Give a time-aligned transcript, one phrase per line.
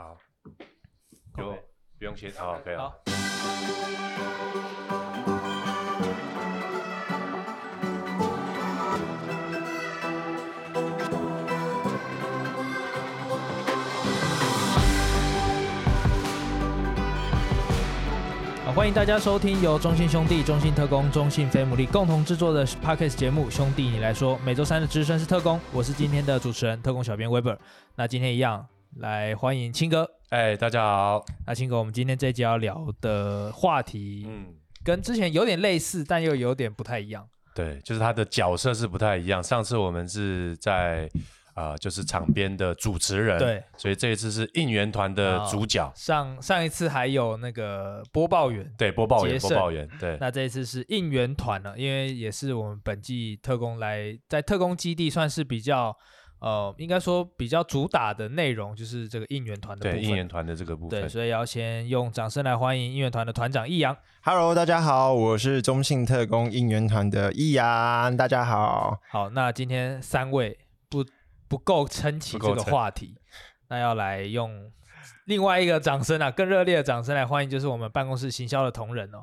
[0.00, 0.16] 好，
[1.36, 1.54] 就
[1.98, 2.94] 不用先，好，可以好。
[18.74, 24.38] 欢迎大家收听由中信兄弟、中信特工、中信飞姆利共同制作的 Podcast 节目《兄弟你来说》。
[24.42, 27.58] 每周三的值日生是特工，我是今天的主持人特工小编 Weber。
[27.96, 28.66] 那今天一样
[28.96, 30.10] 来欢迎清哥。
[30.30, 31.24] 哎，大家好。
[31.46, 37.28] 那清哥，我们今天这集要聊的话题，嗯，跟之前有点类似，但又有点不太一样。
[37.54, 39.42] 对，就是他的角色是不太一样。
[39.42, 41.08] 上次我们是在。
[41.52, 45.92] 啊、呃，就是场边的主持人，对，所以这一次是应援团的主角。
[45.96, 50.16] 上上一次还有那个播报员，对，播报员，播报员，对。
[50.20, 55.94] 那这一次是应援团了，因为也是我们本季特工来在特工基地算是比较，
[56.40, 61.00] 呃，应该说比较主打的内容就是这个应援团的部分，对，应援团的这个部分。
[61.00, 63.96] 对，所以要先用掌声来欢迎应援团的团长易阳。
[64.22, 68.98] Hello，大家好，我是中信特工应援团的易阳，大家好。
[69.10, 71.04] 好，那今天三位不。
[71.50, 73.16] 不够撑起这个话题，
[73.68, 74.70] 那要来用
[75.24, 79.18] 另外一个掌声啊，更热烈的掌声来欢迎，就是我们办公室行销的同仁哦，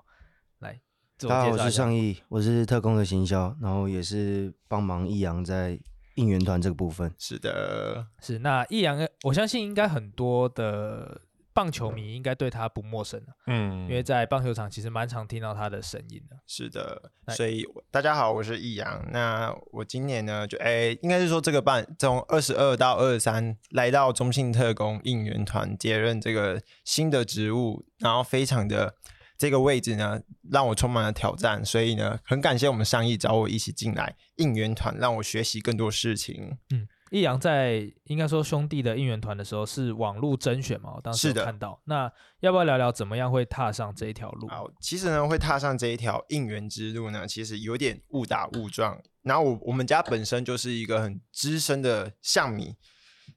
[0.60, 0.78] 来
[1.18, 1.44] 自我介绍。
[1.44, 5.80] 大家好，我是尚义，我是特工的行销，然后也是帮忙易阳在
[6.18, 7.12] 应援团这个部分。
[7.18, 11.22] 是的，是那易阳，我相信应该很多的。
[11.58, 16.38] 棒球迷应该对他不陌生，嗯，因为在棒球场其实蛮常听到他的声音的。
[16.46, 19.04] 是的，所以大家好，我是易阳。
[19.12, 28.94] 那我今年呢，就哎，应该是说这个办从二十二到二十三来到中信特工应援团接任这个新的职务，然后非常的
[29.38, 31.64] 这个位置呢，让我充满了挑战。
[31.64, 36.58] 所以呢，很感谢我们上一找我一起进来应援团，让我学习更多事情。
[36.72, 36.88] 嗯。
[37.10, 40.92] 易阳在应该说兄弟的应援团的时候是网络甄选嘛？
[40.94, 41.82] 我当时有看到。
[41.86, 44.46] 那要不要聊聊怎么样会踏上这一条路？
[44.50, 49.02] 好，其实呢，会踏上这一条应援之路呢，其实有点误打误撞。
[49.22, 52.76] 然后我我们家本身就是一个很资深的象迷，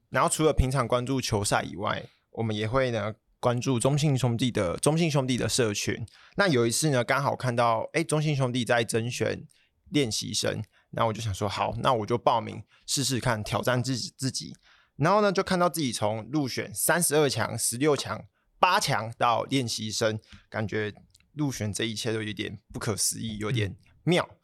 [0.09, 6.07] 然后除了平常关注球赛以外，我们也会呢关注中信兄弟的中信兄弟的社群。
[6.37, 9.45] 那有一次呢，刚好看到哎，中信兄弟在甄选
[9.89, 10.63] 练习生。
[10.91, 14.55] 那我就想说，好，那我就报名试试看，挑战自己自己。
[14.97, 18.23] 然后呢，就看到自己从入选三十二强、十六强、
[18.59, 20.93] 八强到练习生，感觉
[21.33, 24.29] 入选这一切都有点不可思议，有点妙。
[24.31, 24.37] 嗯、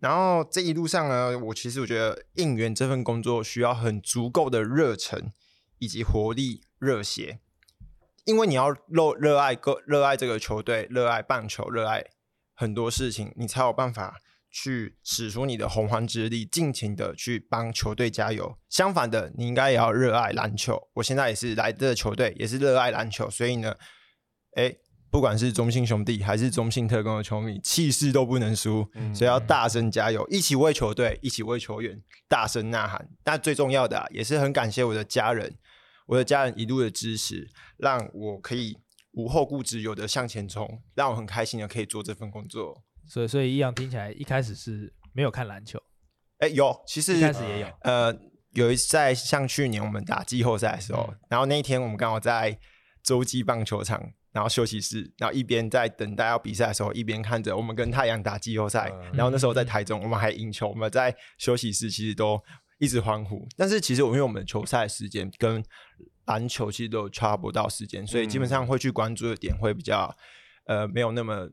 [0.00, 5.32] 然后这一路上呢，我其实我觉得应援这份工作需要很足够的热忱
[5.78, 7.38] 以及活力、热血，
[8.28, 12.04] 因为你要热热爱个热爱这个球队，热爱棒球，热爱
[12.54, 14.16] 很多事情，你才有办法。
[14.50, 18.56] 去使出你的洪荒之力，尽情的去帮球队加油。
[18.70, 20.88] 相反的，你应该也要热爱篮球。
[20.94, 23.74] 我现在也是来这个球队，也是热爱篮球，所以呢，
[24.56, 24.74] 哎，
[25.10, 33.06] 不管是中信兄弟还是中信特工的球迷，气势都不能输，所以要大声加油，一起为球队，一起为球员大声呐喊。
[33.22, 35.54] 但最重要的啊，也是很感谢我的家人，
[36.08, 37.46] 我的家人一路的支持，
[37.76, 38.76] 让我可以
[39.12, 42.82] 无后顾之忧的向前冲，让我很开心的可以做这份工作。
[43.06, 45.78] 所以，所以易阳听起来一开始是没有看篮球，
[46.38, 48.14] 哎、欸，有，其实一开始也有，呃，
[48.52, 52.58] 有一次在像去年我们打季后赛的时候，嗯、然后那一天我们刚好在
[53.02, 54.02] 洲际棒球场，
[54.32, 62.42] 然后休息室，然后一边在等待要比赛的时候，一边看着我们跟太阳打季后赛，嗯、然后那时候在台中，我们还赢球，我们在休息室其实都
[62.78, 65.62] 一直欢呼，但是其实我因为我们球赛时间跟
[66.24, 70.14] 篮球其实都差不到时间，所以基本上会去关注的点会比较
[70.64, 71.48] 呃没有那么。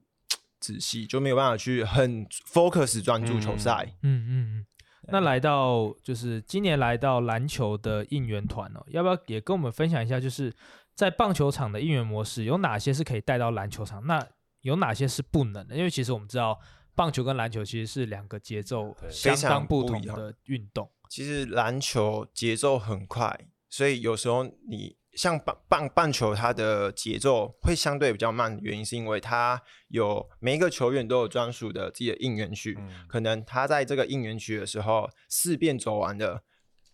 [0.57, 3.85] 仔细就没有办法去很 focus 专注球赛。
[4.01, 4.65] 嗯嗯嗯。
[5.09, 10.19] 那来到就是今年来到篮球的应援团哦，要不要也跟我们分享一下？
[10.19, 10.51] 就是
[10.95, 14.03] 在棒球场的应援模式有哪些是可以带到篮球场？
[14.07, 14.25] 那
[14.61, 15.75] 有哪些是不能的？
[15.75, 16.59] 因为其实我们知道
[16.95, 20.89] 棒球跟篮球其实是两个节奏相当不同的运动。
[21.09, 24.97] 其实篮球节奏很快，所以有时候你。
[25.15, 36.43] 像棒棒棒球，它的节奏会相对比较慢，原因是因为它有每一个球员都有专属的自己的应援曲，嗯、可能他在这个应援曲的时候四遍走完了，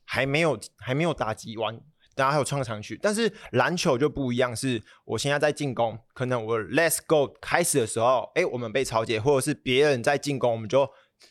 [0.05, 1.75] 还没有还没有打击完，
[2.13, 2.95] 大家还有创场曲。
[3.01, 10.87] 但是篮球就不一样，是我现在在进攻，可能我 Let's Go 开始的时候，哎，我们被超解，或者是别人在进攻，我们就。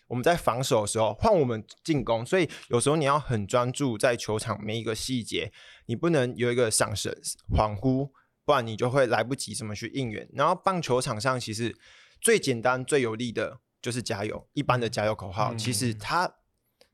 [0.09, 5.53] 我们在防守的时候换我们进攻，所以有时候你要很专注在球场每一个细节，
[5.87, 7.17] 你不能有一个闪神
[7.55, 8.11] 恍惚，
[8.45, 10.29] 不然你就会来不及怎么去应援。
[10.33, 11.77] 然后棒球场上其实
[12.21, 16.37] 最简单最有力的就是加油，一般的加油口号，其实它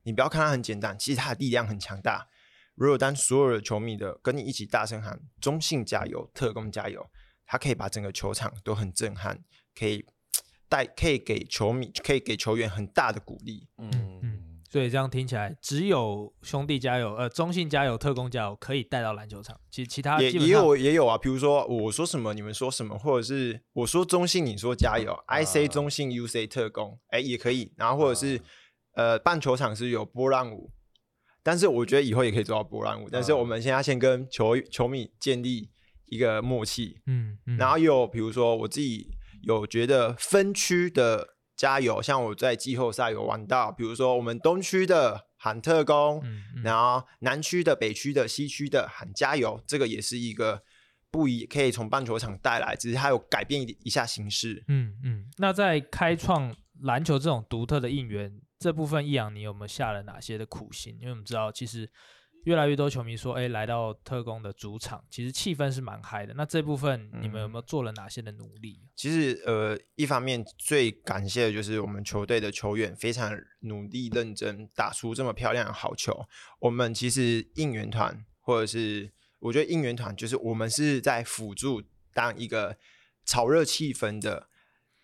[0.03, 2.29] 你不要看它很简单，其实它的力量很强大。
[2.75, 7.09] 如果当所有的球迷的跟你一起大声喊“中信加油，特工加油”，
[7.47, 9.43] 他可以把整个球场都很震撼，
[9.75, 10.05] 可以
[10.69, 13.67] 带可以给球迷可以给球员很大的鼓励。
[13.79, 13.91] 嗯
[14.23, 14.43] 嗯。
[14.69, 19.59] 所以这样听起来，只有兄弟加油，呃，中信加油，特工加油，可以带到篮球场。
[19.71, 27.73] 其实其他也也有也有啊，比如说我说什么，你们说什么，或者是我说中信，你说加油、啊、，I say 中信，You say 特工，哎，也可以。
[27.77, 30.71] 然后或者是、啊、呃，棒球场是有波浪舞，
[31.43, 33.09] 但是我觉得以后也可以做到波浪舞。
[33.11, 35.71] 但是我们现在先跟球球迷建立
[36.07, 39.16] 一个默契，嗯，嗯然后又比如说我自己
[39.47, 41.35] 有觉得分区的。
[41.57, 42.03] 加油！
[42.03, 50.63] 像我在季后赛有玩到，比如说我们东区的喊特工，嗯嗯、然后南区的、北区的、西区的喊加油，这个也是一个
[51.11, 54.63] 不一可以从棒球场带来，只是它有改变一下形式。
[54.69, 55.31] 嗯嗯。
[55.39, 60.99] 那在开创篮球这种独特的应援这部分，易阳你有没有下了哪些的苦心？
[61.01, 61.91] 因为我们知道其实。
[62.47, 66.33] 越来越多球迷说：“哎，来到特工的主场，其实气氛是蛮嗨的。
[66.35, 76.25] 那这部分你们有没有做了哪些的努力？”嗯、其实，呃，一方面最感谢的就是我们球队的球员非常努力认真，打出这么漂亮的好球。
[76.61, 79.11] 我们其实应援团，或者是
[79.41, 81.83] 我觉得应援团，就是我们是在辅助
[82.15, 82.79] 当一个
[83.25, 84.47] 炒热气氛的，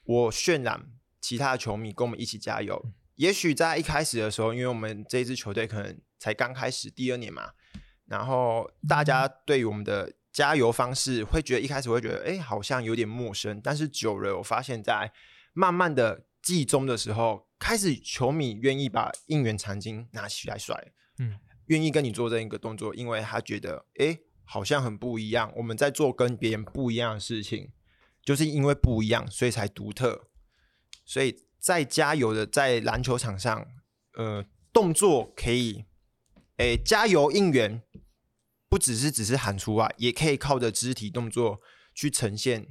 [0.05, 0.87] 我渲染
[1.21, 2.81] 其他的球迷跟我们一起加油。
[2.85, 5.99] 嗯、也许在一开始的时候，因为我们这支球队可能。
[6.23, 7.51] 才刚开始第二年嘛，
[8.07, 15.11] 然后大家对于我们的加油方式会觉得一开始会觉得哎，好像有点陌生，但是久了我发现，在
[15.53, 27.73] 慢慢的季中的时候，开始球迷愿意把应援长巾拿起来甩，嗯，愿意跟你做这一个动作，因为他觉得哎，好像很不一样，我们在做跟别人不一样的事情，
[28.23, 30.29] 就是因为不一样，所以才独特，
[31.05, 33.67] 所以在加油的在篮球场上，
[34.15, 35.85] 呃，动作可以。
[36.57, 37.83] 哎，加油应援，
[38.69, 41.61] 不只是只是喊出来，也可以靠着肢体动作
[41.95, 42.69] 去呈现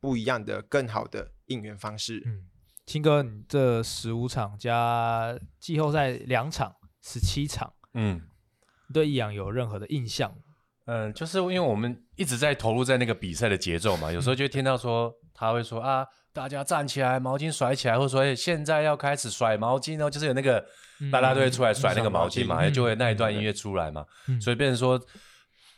[0.00, 2.22] 不一样的、更好的应援方式。
[2.26, 2.46] 嗯，
[2.86, 8.22] 青哥，你这十五场加季后赛两场，十七场，嗯，
[8.92, 10.34] 对易阳有任何的印象？
[10.86, 16.06] 嗯，就是因为我们一直在投入在那个比赛的节奏嘛，有时候就听到说他会说啊。
[16.34, 20.66] 大家站起来，毛巾甩起来，或者说，哎，现在要开始甩毛巾哦，就是有那个
[21.10, 25.00] 啦啦队出来甩那个毛巾嘛，嗯、就会那一段音乐出来嘛，嗯、所以变成说，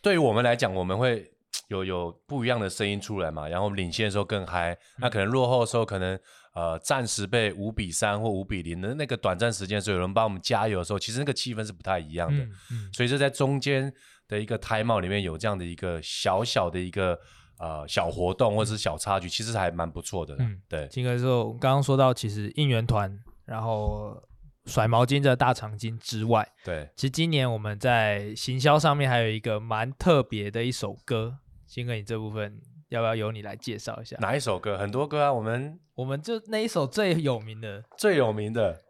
[0.03, 1.31] 对于我们来讲，我们会
[1.69, 6.19] 有有不一样的声音出来嘛，然后领先的时候更嗨，嗯、那可能落后的时候，可能
[6.55, 13.93] 呃暂时被五比三或五比零的那个短暂时间，所以有人帮我们加油的时候，其实那个气氛是不太一样的，嗯嗯、所以就在中间
[14.29, 17.19] 的一个 time out 里面有这样的一个小小的一个。
[17.59, 20.37] 呃，小活动或者是小插曲，其实还蛮不错的。
[20.39, 20.87] 嗯，对。
[20.89, 24.23] 金哥说，刚刚说到，其实应援团，然后
[24.67, 31.39] 甩毛巾的大长今之外，对，其实今年我们在行销上面还有一个蛮特别的一首歌。
[31.67, 34.17] 金哥，你这部分要不要由你来介绍一下？
[34.21, 34.77] 哪一首歌？
[34.77, 38.83] 很多歌啊，我们我们就那一首最有名的，最有名的。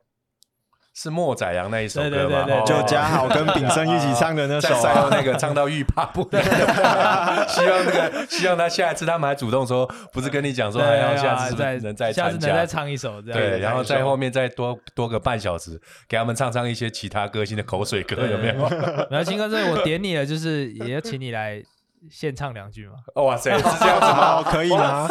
[0.99, 2.47] 是莫宰阳那一首歌吗？
[2.65, 6.43] 就嘉豪跟炳生一起唱的那首，在赛后那个唱到欲罢不能。
[7.47, 13.39] 希望那个，希望他下一次他们还主动说，不是跟你讲说，还要下次再能再下次能再唱一首这样。
[13.39, 15.79] 对，然后在后面再多多个半小时，
[16.09, 18.55] 给他们唱唱一些其他歌星的口水歌，有没有？
[19.11, 21.63] 然后青哥，这我点你了，就是也要请你来。
[22.11, 22.95] 献唱两句吗？
[23.17, 24.43] 哇塞，是这样子吗？
[24.51, 25.09] 可以吗？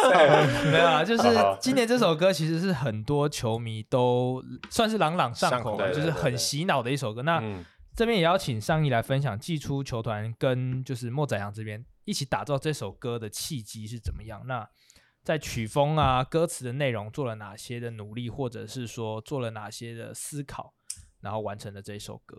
[0.71, 1.23] 没有啊，就是
[1.59, 7.21] 今年这首歌其实是很多球迷都算是朗朗上口的，就是很洗脑的一首歌。
[7.23, 7.41] 那
[7.95, 14.41] 这边也要请尚义来分享，寄出球团跟就是莫宰阳这边一起打造这首歌的契机是怎么样？
[14.45, 14.67] 那
[15.23, 20.73] 在曲风啊、歌词的内容做了哪些的努力，或者是说做了哪些的思考，
[21.21, 22.37] 然后完成了这首歌？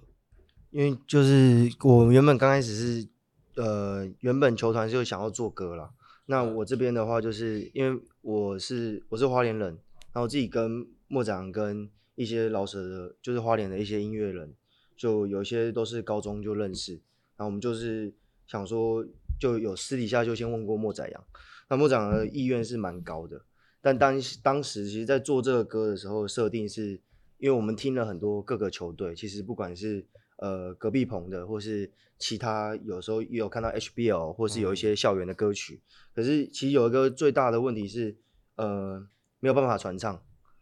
[0.70, 3.08] 因为就是我原本刚开始是。
[3.56, 5.90] 呃，原本球团就想要做歌啦。
[6.26, 9.78] 那我这边的话，就是因为我是我是花莲人，
[10.12, 14.54] 然后自己跟莫宰羊跟一些老舍的，就是花莲的一些音乐人，
[14.96, 16.94] 就有些都是高中就认识。
[17.36, 18.12] 然后我们就是
[18.46, 19.04] 想说，
[19.38, 21.24] 就有私底下就先问过莫宰羊。
[21.68, 23.42] 那莫宰羊的意愿是蛮高的，
[23.80, 27.00] 但当当时其实在做这个歌的时候，设定是
[27.38, 30.06] 因为我们听了很多各个球队，其实不管是
[30.36, 31.90] 呃隔壁棚的或是。
[32.18, 38.16] 其他有时候也有看到 HBL 或是有一些校园的歌曲，嗯、可是其实有一个最大的问题是，
[38.54, 39.06] 呃，
[39.38, 40.18] 没有办法传唱，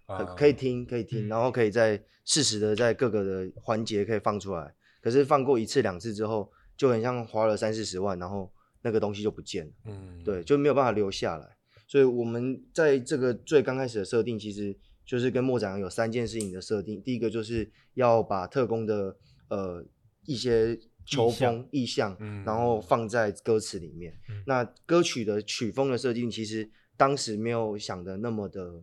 [0.07, 8.53] 啊、可以听可以听，嗯、然后可以在适时的在各个的环节可以放出来，可是放过一次两次之后，就很像花了三四十万，然后
[8.83, 14.77] 那个东西就不见了，嗯，对，就没有办法留下来，所以我们在这个最刚开始的设定，其实
[15.07, 19.17] 就是跟莫宰羊有三件事情的设定，第一个就是要把特工的
[19.55, 19.85] 呃
[20.27, 20.79] 一些。
[21.07, 24.11] 球风意象，然后放在歌词里面。
[24.31, 28.81] 嗯、那歌曲的曲风的设定，其实当时没有想的那么的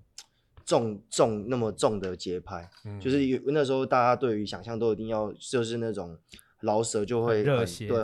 [0.63, 6.15] 重重那么重的节拍，嗯、就是有那时候大家对于想象都一定要就是那种
[6.59, 8.03] 老舍就会热血，对，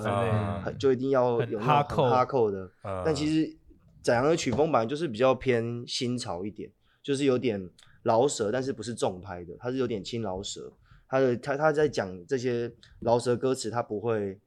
[0.63, 2.71] 很、就一定要有哈扣哈扣的。
[2.81, 3.55] 啊、但其实
[4.01, 6.71] 宰羊的曲风本来就是比较偏新潮一点，
[7.03, 7.69] 就是有点
[8.01, 10.73] 老舍，但是不是重拍的，它是有点轻饶舌。
[11.09, 14.39] 他的他他在讲这些饶舌歌词，他不会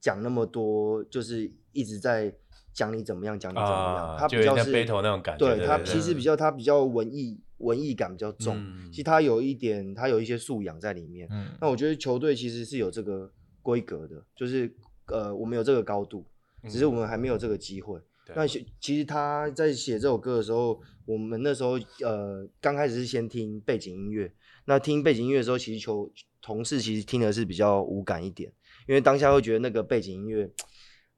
[0.00, 2.32] 讲那么多，就是一直在
[2.72, 4.16] 讲你怎么样，讲你怎么样。
[4.18, 5.56] 他比较是 battle 那种感觉。
[5.56, 8.56] 对，他其实比较他比较文艺文艺感比较重。
[8.90, 11.28] 其实他有一点，他有一些素养在里面。
[11.60, 13.30] 那我觉得球队其实是有这个
[13.62, 14.72] 规格的，就是
[15.06, 16.24] 呃，我们有这个高度，
[16.68, 18.00] 只是我们还没有这个机会。
[18.34, 24.32] 那其实他在写这首歌的时候，我们那时候呃刚开始是先听背景音乐。
[24.68, 28.52] 那听背景音乐的时候，其实球同事其实听的是比较无感一点，
[28.86, 30.52] 因为当下会觉得那个背景音乐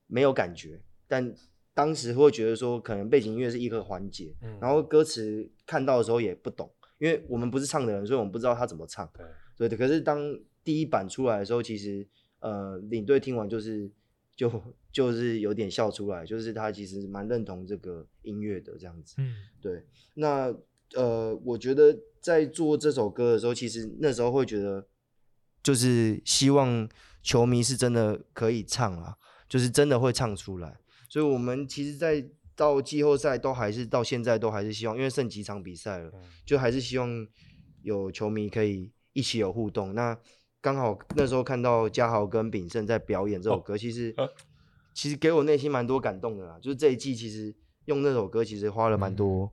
[0.07, 1.35] 没有感觉，但
[1.75, 9.11] 当时会觉得说可能背景音乐是一个环节，嗯、然后歌词看到的时候也不懂，因为我们不是唱的人，所以我们不知道他怎么唱。
[9.17, 9.27] 对，
[9.57, 9.77] 对的。
[9.77, 12.07] 可是当第一版出来的时候，其实
[12.39, 13.91] 呃领队听完就是
[14.37, 19.17] 就就是有点笑出来，就是他其实蛮认同这个音乐的这样子。
[19.19, 19.83] 嗯，对。
[20.15, 20.55] 那
[20.95, 21.99] 呃，我觉得。
[22.23, 24.87] 在做这首歌的时候，其实那时候会觉得，
[25.63, 26.87] 就是希望
[27.23, 29.17] 球迷是真的可以唱啊，
[29.49, 30.79] 就是真的会唱出来。
[31.09, 32.23] 所以，我们其实，在
[32.55, 36.13] 到季后赛都还是到现在都还是希望，因为剩几场比赛了，
[36.45, 37.27] 就还是希望
[37.81, 39.95] 有球迷可以一起有互动。
[39.95, 40.15] 那
[40.61, 44.15] 刚好那时候看到嘉豪跟炳胜在表演这首歌，其实
[44.93, 46.59] 其实给我内心蛮多感动的啦。
[46.61, 47.57] 就是这一季其实
[47.87, 49.51] 用那首歌，其实花了蛮多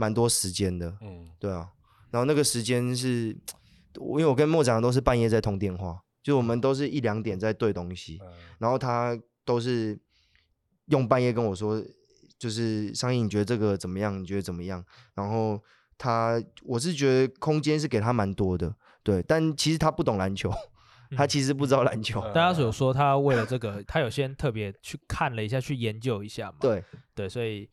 [0.00, 0.96] 蛮多时间的。
[1.02, 1.68] 嗯，对啊。
[2.10, 3.36] 然后那个时间是，
[3.94, 8.18] 因为我跟莫长都是半夜在通电话，就我们都是一两点在对东西，
[8.58, 10.00] 然后他都是
[10.86, 11.80] 用半夜跟我说，
[12.38, 14.18] 就是商议你觉得这个怎么样？
[14.20, 14.82] 你觉得怎么样？
[15.14, 15.62] 然后
[15.98, 20.50] 他我是觉得空间是给他蛮多的，对，但其实他不懂篮球，
[21.16, 22.20] 他其实不知道篮球。
[22.34, 26.56] 大家有说他为了这个，他有先特别去看了一下，去研究一下嘛？
[26.60, 26.82] 对
[27.14, 27.68] 对，所以。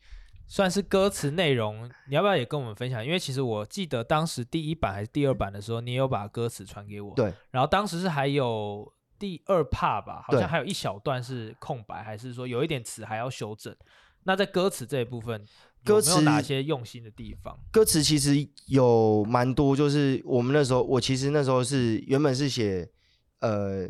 [0.48, 3.06] 算是歌词内容，你要不要也跟我们分享？
[3.06, 7.14] 因为其实我记得当时第一版还是第二版的时候，你有把歌词传给我。
[7.16, 7.34] 对。
[7.52, 8.90] 然后当时是还有
[9.20, 13.76] 第二 part 吧，好像还有一小段是空白，还是说有一点词还要修正？
[14.24, 15.46] 那在歌词这一部分，
[15.84, 17.60] 歌词有有哪些用心的地方？
[17.70, 18.36] 歌词其实
[18.68, 22.90] 有蛮多，就是我们那时候，我其实那时候是原本是写，
[23.42, 23.86] 呃，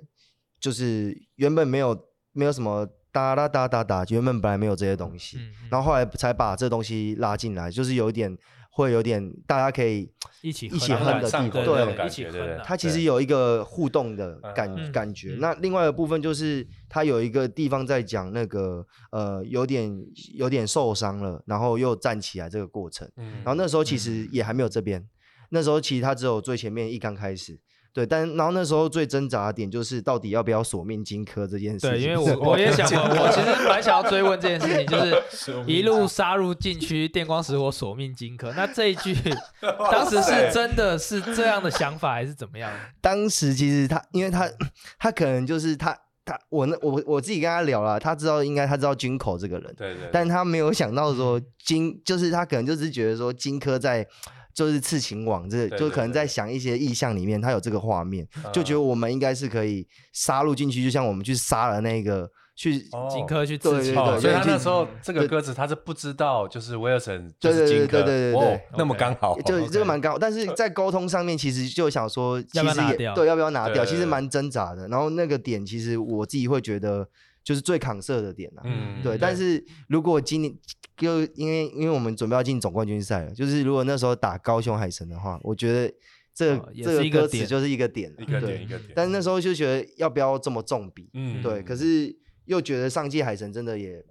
[0.59, 2.89] 就是原本没有没有什么。
[3.17, 8.37] 哒哒哒哒哒，原本本来没有这些东西，嗯嗯、然后后来才把这东西拉进来，就是有点
[8.69, 10.07] 会有点大家可以
[10.43, 12.61] 一起一起哼的地方，对，对一起哼。
[12.63, 15.31] 它其实有一个互动的感感觉。
[15.31, 19.91] 嗯、那另外一个部分就是它有一个地方在讲那个呃有点
[20.35, 23.09] 有点受伤了，然后又站起来这个过程。
[23.17, 25.09] 嗯、然后那时候其实也还没有这边，嗯、
[25.49, 27.59] 那时候其实它只有最前面一刚开始。
[27.97, 31.89] 对，但然后那时候最挣扎的点就是到底要不要索命荆轲这件事情。
[31.89, 34.97] 对，因为 我我也想过，我其实蛮想要追问这件事情，就
[35.35, 38.53] 是一路杀入禁区，电光石火索命荆轲。
[38.55, 39.15] 那这一句
[39.91, 42.71] 当时是真的是这样的想法，还是怎么样？
[43.01, 44.47] 当时其实他，因为他
[44.99, 54.05] 他可能就是他他我那我我自己跟他聊了，他知道应该他知道军口这个人，对，对对，但他没有想到说金，就是他可能就是觉得说金科在。
[54.53, 56.25] 就是刺秦王，这就可能在。
[56.25, 62.27] 想一些意象里面，他有这个画面，就觉得我们应该是可以杀入进去，就像我们去杀了那个
[62.57, 74.87] 去金科去刺秦，所以他那时候这个歌词他是不知道，就是威尔森就是金科，对对对对，那么刚好，就这个蛮刚好，但是在沟通上面其实就想说， 其实也对要不要拿掉，其实蛮挣扎的。
[74.87, 77.07] 然后那个点其实我自己会觉得
[77.43, 79.17] 就是最扛色的点啊，嗯，对。
[79.17, 80.53] 但是如果今年。
[80.97, 85.93] 就因为因为我们准备要进总冠军赛了，就是如果那时候打高雄海神的话，我觉得
[86.33, 88.93] 这个这个歌词就是一个点，一个点一个点。
[88.95, 91.61] 但是那时候就觉得要不要这么重笔，嗯，对。
[91.61, 92.11] 可是
[92.47, 94.03] 又觉得上届海神真的也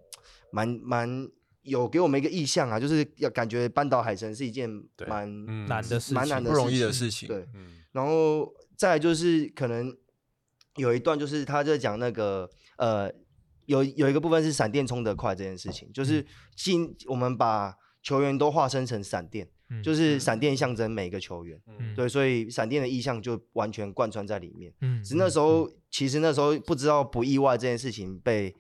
[0.53, 1.29] 蛮蛮
[1.63, 4.71] 有给我们一个意向啊，就是要感觉扳倒海神是一件
[5.07, 7.29] 蛮难的事，蛮难的不容易的事情。
[7.29, 7.45] 对，
[7.93, 9.93] 然后再来就是可能
[10.77, 13.13] 有一段就是他在讲那个呃。
[13.67, 16.25] 有有一个部分是闪电冲得快这件事情，就是
[16.55, 24.73] 进我们把球员都化身成闪电，嗯、就是闪电象征每个球员，嗯、对，所以闪电的意象就完全贯穿在里面。
[24.81, 28.55] 嗯，只是那时候、嗯、其实那时候不知道不意外这件事情被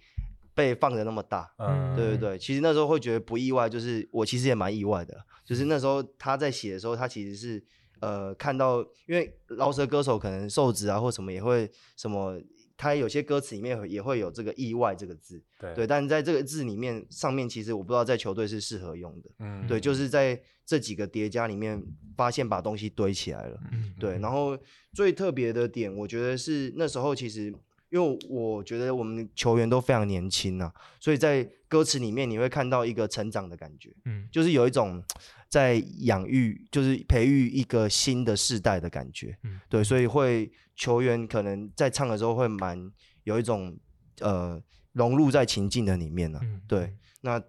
[0.55, 7.63] 被放的那么大，嗯，对对对，其实那时候会觉得不意外，就是我其实也蛮意外的，就是那时候他在写的时候，他其实是
[8.01, 12.41] 呃看到，因为饶舌歌手可能瘦子啊或什么也会什么。
[12.77, 21.83] 它有些歌词里面也会有这个意外这个字，对对，但在这个字里面上面，其实我不知道在球队是适合用的，嗯，对，就是在这几个叠加里面
[22.17, 24.59] 发现把东西堆起来了，嗯，对，然后
[24.93, 27.55] 最特别的点，我觉得是那时候其实。
[27.89, 35.01] 因为我觉得我们球员都非常年轻啊，所以在歌词里面你会看到一个成长的感觉，嗯，就是有一种
[35.49, 42.91] 在养育，就是培育一个新的世代的感觉，嗯，对，所以会球员可能在唱的时候会蛮
[43.25, 43.79] 有一种
[44.21, 44.61] 呃
[44.93, 47.43] 融入在情境的里面呢，嗯，对，那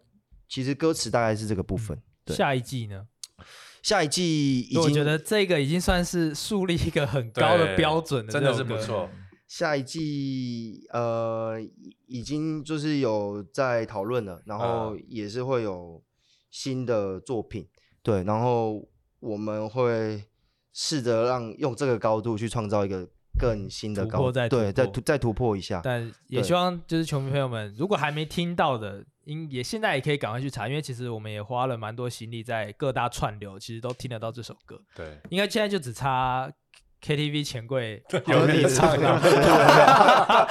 [0.48, 2.02] 其实歌词大概是这个部分。
[2.24, 3.08] 对，下一季呢？
[3.84, 9.10] 下一季已经我觉得这个已经算是树立一个很高的标准了，真的是不错。
[9.48, 11.58] 下一季呃
[12.06, 16.04] 已经就是有在讨论了，然后也是会有
[16.52, 17.77] 新的作品，嗯、
[18.08, 18.82] 对，然后
[19.20, 20.24] 我们会
[20.72, 23.06] 试着让用这个高度去创造一个
[23.38, 25.82] 更新的高度，对，再突再突破一下。
[25.84, 34.80] 但也希望就是球迷朋友们，如果还没听到的，应也现在也可以赶快去查，因为其实我们也花了蛮多心力在各大串流，其实都听得到这首歌。
[34.96, 36.50] 对，应该现在就只差。
[37.00, 39.22] KTV 钱柜有你唱啊，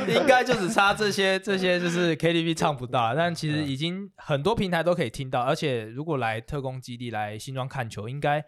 [0.08, 8.44] 应该就只差这些，这些就是 KTV 唱不到，但其实已经很多平台都可以听到，而且如果来特工基地来新庄看球，应该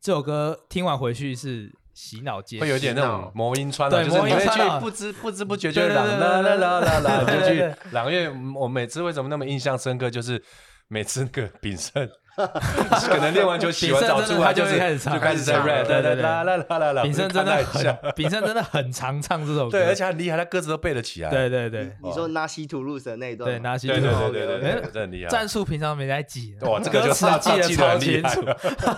[0.00, 10.42] 这首歌听完回去是洗脑界，会有点那种魔音穿对，魔音穿不知不知不觉就朗啦啦啦啦啦就去朗，因为我每次为什么那么印象深刻，就是
[10.88, 12.08] 每次那个 炳胜。
[13.08, 17.02] 可能练完球洗完澡出来，他就开始唱，就开始在 rap，对对对，啦啦啦啦啦。
[17.02, 21.30] 炳胜 真的很，炳胜真的很常唱这首歌，对，而且很厉害，他歌词都背得起来。
[21.30, 25.28] 对对对，你说纳西图鲁斯那一段，对纳西图鲁斯，对对对，真的很厉害。
[25.28, 28.44] 战术平常没在记，哇，这个就记得超清楚。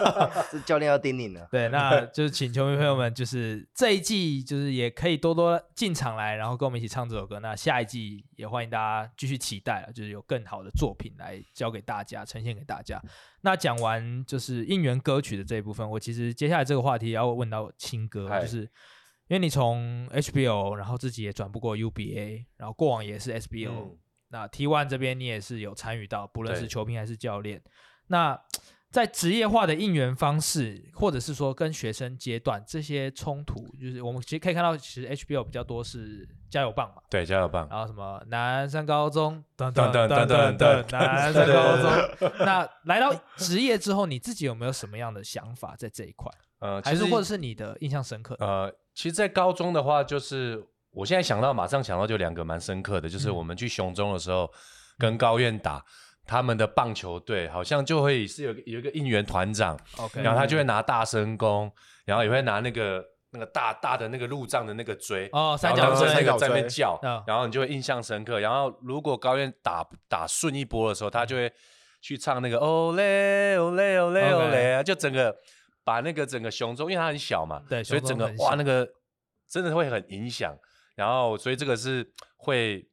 [0.52, 1.47] 这教练要叮咛了。
[1.50, 7.40] 对，那就是请球迷朋友们，就是这一季就是也可以多多进场来，然后跟我们一起唱这首歌。
[7.40, 13.00] 那下一季也欢迎大家继续期待了，就是有更好的作品来教给大家，呈现给大家。
[13.42, 18.68] 那讲完就是应援歌曲的这一部分，我其实接下来这个话题要问到青哥，就是因
[19.29, 23.98] 为你从 HBO，然后自己也转不过 UBA，然后过往也是 SBO，、嗯、
[24.29, 27.62] 那 T1 这边你也是有参与到，不论是球评还是教练，
[28.07, 28.40] 那。
[28.90, 42.31] 在职业化的应援方式，或者是说跟学生阶段这些冲突，就是我们其实可以看到，其实 HBO 比较多是加油棒嘛，对，加油棒，然后什么南山高中等等等等等等，南山高中。
[42.44, 46.29] 那来到职业之后，你自己有没有什么样的想法在这一块？
[46.59, 48.37] 呃，还是或者是你的印象深刻？
[48.40, 54.50] 呃，其实，在高中的话，就是我现在想到，马上想到就两个蛮深刻的，就是我们去雄中的时候，
[54.98, 55.85] 跟高院打。
[56.31, 59.77] 他们的棒球队好像就会是有有一个应援团长
[60.14, 61.69] 然后他就会拿大声弓，
[62.05, 68.38] 然后也会拿那个那个大大的那个路障的那个锥，哦，三角锥那个在那边叫，然后你就会印象深刻。
[68.38, 71.53] 然后如果高院打打顺一波的时候，他就会
[72.01, 75.35] 去唱那个哦嘞哦嘞哦嘞哦嘞，就整个
[75.83, 78.88] 把那个整个雄中，因为他很小嘛，对，所以整个哇那个
[79.49, 80.57] 真的会很影响。
[80.95, 82.88] 然后所以这个是会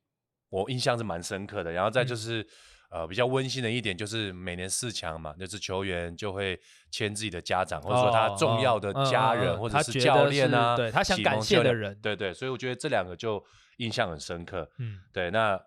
[0.50, 1.72] 我印象是蛮深刻的。
[1.72, 2.42] 然后再就是。
[2.42, 2.48] 嗯
[2.90, 6.58] 呃，比较温馨的一点就是每年四强嘛，就是球员就会
[6.90, 13.44] 签自己的家长，或者说他重要的家人，或者是教练啊，对他想感谢的人，对对，所以我觉得这两个就
[13.78, 14.70] 印象很深刻。
[14.78, 15.30] 嗯，对。
[15.32, 15.60] 那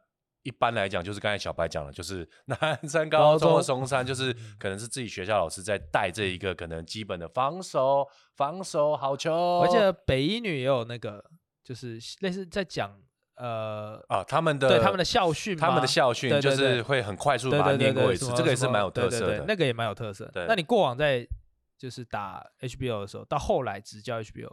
[0.42, 9.60] 一般来讲，就是刚才小白讲的，就是 南山高中的松山，就是可能是自己学校老师在带这一个可能基本的防守，防守好球。
[9.60, 11.22] 而且北一女也有那个，
[11.62, 12.98] 就是类似在讲。
[13.40, 20.30] 呃啊，他们的对他们的校训，他们的校训就是会很快速把它念过一次，这个也是蛮有特色的，那个也蛮有特色。
[20.46, 21.26] 那你过往在
[21.78, 24.50] 就是打 HBO 的时候，到后来执教 HBO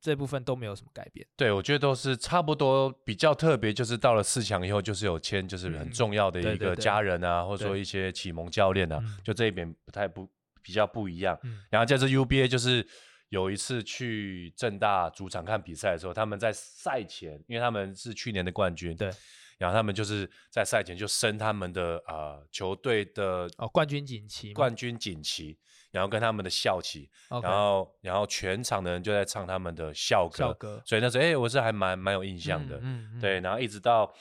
[0.00, 1.26] 这部分都没有什么改变？
[1.36, 2.90] 对，我觉得都是差不多。
[3.04, 10.26] 比较特别就是到了四强以后，就是有签就是很重要的一个家人啊，或者说一些启蒙教练啊，就这一边不太不
[10.62, 11.38] 比较不一样。
[11.68, 12.86] 然后在这 UBA 就是。
[13.30, 19.10] 有一次去正大主场看比赛的时候，他们在赛前，因为他们是去年的冠军，对，
[19.56, 25.56] 然后他们就是在赛前就升他们的啊、呃、球队的哦冠军锦旗，冠军锦旗，
[25.92, 27.42] 然后跟他们的校旗，Okay.
[27.42, 34.12] 然后然后全场的人就在唱他们的校歌，校歌，所以那时候哎，我是还蛮蛮有印象的，嗯嗯嗯、对，然后一直到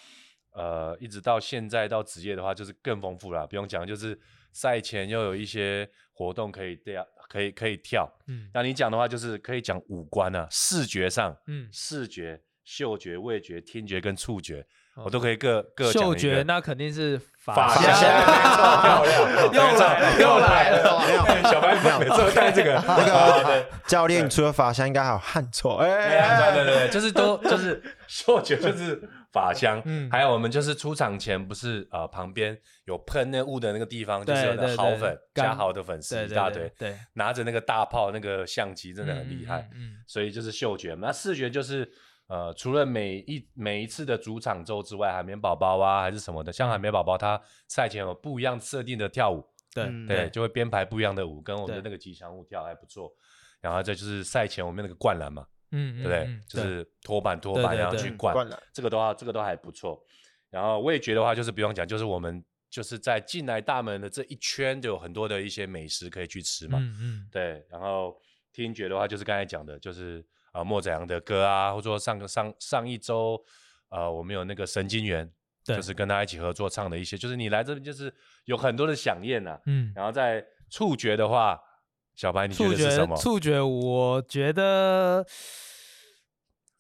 [0.52, 4.20] 呃一直到现在到职业的话，就是更丰富了，不用讲，就是
[4.52, 7.06] 赛前又有一些活动可以这样。
[7.30, 14.66] 可以可以跳，嗯，那你讲的话就是可以讲五官啊，视觉上，嗯，视觉、嗅觉、味觉、听觉跟触觉，
[15.04, 16.04] 我都可以各各讲。
[16.04, 25.76] 嗅觉那肯定是法香，漂亮， 又来了，又来了，小白每次都带这个，那个教练除了法香，应该还有汗臭。
[25.78, 41.90] 哎，对对对，就是都 就是嗅觉就是法香，嗯还有我们就是出场前不是呃旁边有喷那雾的那个地方，就是有那好粉加好的粉丝一大堆，对，拿着那个大炮那个相机真的很厉害，嗯，所以就是嗅觉嘛，那视觉就是。
[42.30, 53.12] 呃，除了每一每一次的主场周之外，海绵宝宝啊，还是什么的，像海绵宝宝，它赛前有不一样设定的跳舞，对、嗯对，就会编排不一样的舞，跟我们的那个吉祥物跳还不错。
[53.60, 56.40] 然后这就是赛前我们那个灌篮嘛，嗯，对不对？
[56.48, 60.00] 就是托板托板，然后去灌，这个都要这个都还不错。
[60.52, 67.66] 然后味觉的话，就是不用讲，就是我们就是在进来大门的这一圈，就有很多的一些美食可以去吃嘛，嗯嗯，对。
[67.72, 68.16] 然后
[68.54, 70.24] 听觉的话，就是刚才讲的，就是。
[70.52, 73.40] 啊，莫宰阳的歌啊，或者说上个上上一周，
[73.90, 75.30] 呃，我们有那个神经元，
[75.64, 78.14] 就是跟他一起合作唱的一些，就是你来这边就是
[78.46, 81.60] 有很多的响应呐，嗯，然后在触觉的话，
[82.16, 83.16] 小白你觉得是什么？
[83.16, 85.26] 触觉，我觉得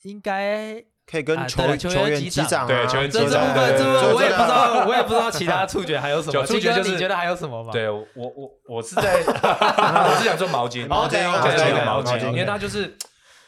[0.01, 7.71] 应该可以跟球球员击掌，对，球员击掌，这部分这部分我也不知道，我也不知道其他触觉还有什么，触觉就是你觉得还有什么吗？
[7.71, 11.23] 对我我我是在，我是想说毛巾，毛巾，
[11.85, 12.97] 毛巾，因为它就是。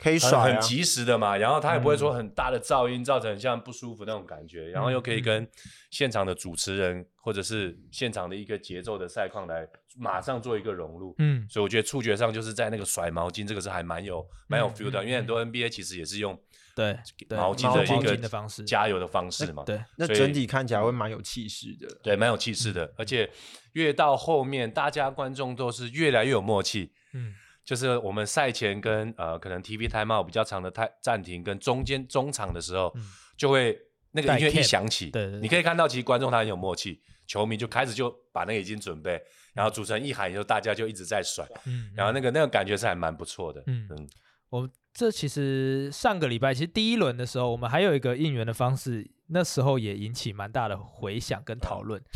[0.02, 0.44] 可以甩、啊。
[0.46, 5.48] 很及时的嘛，然后它也不会说很大的噪音，造成很像不舒服那种感觉，嗯、然后又可以跟
[5.92, 16.36] 现场的主持人、嗯、或者是现场的一个节奏的赛况来马上做一个融入，嗯，所以我觉得触觉上就是在那个甩毛巾这个是还蛮有蛮有 feel 的，嗯、因为很多 NBA 其实也是用
[16.76, 16.98] 对
[17.30, 18.64] 毛巾的一个方式。
[18.64, 23.30] 加油的方式嘛，对，那整体看起来会蛮有气势的，对，蛮有气势的，而且
[23.74, 27.36] 越到后面，大家观众都是越来越有默契，嗯。
[27.63, 33.04] 就是我们赛前跟呃可能 TV timeout 比较长的太暂停，跟中间中场的时候，嗯、
[33.38, 33.80] 就会
[34.12, 39.21] 那个音乐一响起，对，对，对，你可以看到其实观众他很有默契，球迷就开始就把那个已经准备，
[39.54, 44.10] 然后主持人一喊以后，大家就一直在甩，嗯，然后那个那个感觉是还蛮不错的，嗯，嗯
[44.50, 52.10] 我这其实上个礼拜其实第一轮的时候，我们还有一个应援的方式，那时候也引起蛮大的回响跟讨论，嗯、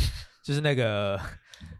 [0.43, 1.19] 就是那个。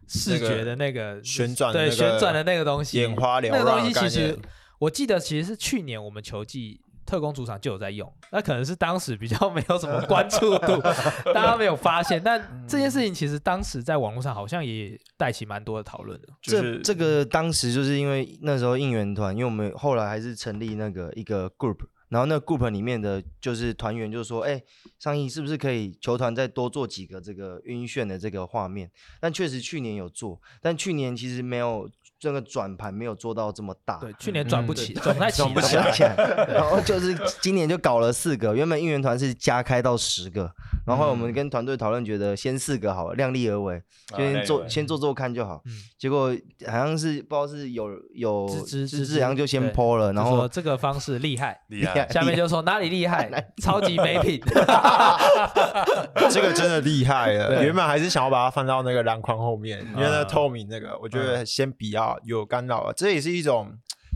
[0.06, 3.52] 视觉的那个旋转，对旋转的那个东西，眼花缭乱。
[3.52, 4.38] 那个东西其实
[4.78, 10.80] 我记得，其实是去年我们球季特工主场就有在用，那可能是当时比较没有什么关注度，
[11.32, 12.22] 大家没有发现。
[12.22, 16.28] 但这件事情其实当时在网络上好像也带起蛮多的讨论的。
[16.42, 21.78] 这这个当时就是因为那时候应援团，因为我们后来还是成立那个一个 group。
[22.08, 24.62] 然后那 group 里面的就是团员就说：“哎，
[24.98, 28.90] 上亿是不是可以球团再多做几个这个晕眩的这个画面？”
[29.20, 33.98] 但确实去年有做，但去年其实没有这个转盘没有做到这么大。
[33.98, 36.14] 对，去年转不起，转不太起，转不起来。
[36.48, 40.50] 然后就是今年就搞了四个，原本应援团是加开到十个，
[40.86, 43.82] 然后我们跟团队讨论，觉得先四个好了，量力而为，
[44.16, 45.62] 先做先做做看就好。
[45.98, 46.34] 结果
[46.66, 52.08] 好像是不知道是有有芝芝芝，然后就先 po 了，然后这个方式厉害厉害。
[52.08, 53.30] 下面就说哪里厉害，
[53.62, 54.40] 超级没品，
[56.30, 57.62] 这个真的厉害了。
[57.62, 62.92] 原本还是想要把它放到那个篮筐后面，因为那透明那个，我觉得先比较有干扰了。
[62.96, 63.72] 这也是一种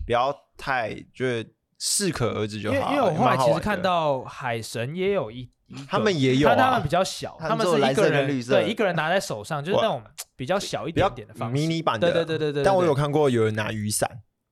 [0.07, 2.93] 不要太就是适可而止就好。
[2.93, 5.51] 因为我后来其实看到海神也有一，
[5.89, 10.03] 他们也有，但他们比较小，他们是一个人对一个人拿在手上，就是那种
[10.37, 12.13] 比较小一点点的方式，迷你版的。
[12.13, 12.65] 对对对对对。
[12.65, 14.09] 但我有看过有人拿雨伞，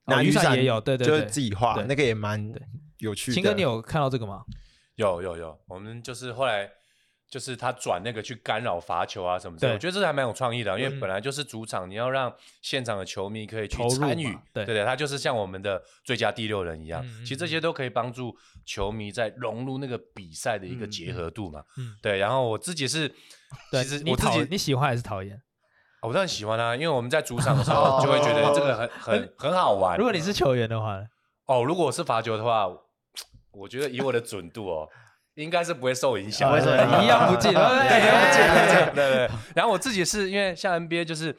[0.07, 2.53] 拿雨伞也有，对对，就是自己画，那个也蛮。
[2.99, 4.43] 有趣的，青哥，你有看到这个吗？
[4.97, 6.69] 有有有，我们就是后来
[7.31, 21.63] 就是他转那个去干扰罚球啊什么的，我觉得这还蛮有创意的，因为本来就是主场，你要让现场的球迷可以去参与，对对对，他就是像我们的最佳第六人一样，其实这些都可以帮助球迷在融入那个比赛的一个结合度嘛，
[22.03, 22.17] 对。
[22.17, 23.09] 然后我自己是，
[23.73, 25.39] 其实我自己你喜欢还是讨厌？
[26.01, 29.99] 我当然喜欢啊，因为我们在主场的时候就会觉得这个很 很很好玩。
[29.99, 30.99] 如果你是球员的话，
[31.47, 32.69] 哦，如果我是罚球的话。
[33.51, 34.89] 我觉得以我的准度哦，
[35.45, 37.53] 应该是不会受影响，为什么一样不进？
[37.53, 39.31] 对对对。
[39.55, 41.35] 然后我自己是因为像 NBA 就是，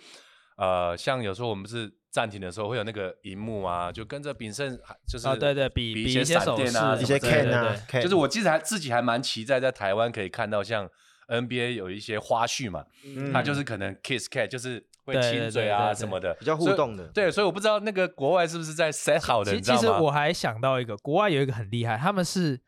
[0.58, 10.90] 呃，像有时候我们是暂停的时候会有那个荧幕啊，就跟着炳胜就是对对比比一些闪电啊，一些 can 啊，就是我其实还自己还蛮期待在台湾可以看到像
[11.28, 12.86] NBA 有一些花絮嘛，
[13.34, 14.86] 他就是可能 kiss cat 就是。
[15.06, 17.08] 会亲嘴啊什么的，比较互动的。
[17.08, 19.82] 对，所以我不知道那个国外是不是在 set 好的，你知道吗？
[19.82, 22.60] 其实我还想到一个，国外有一个很厉害，他们是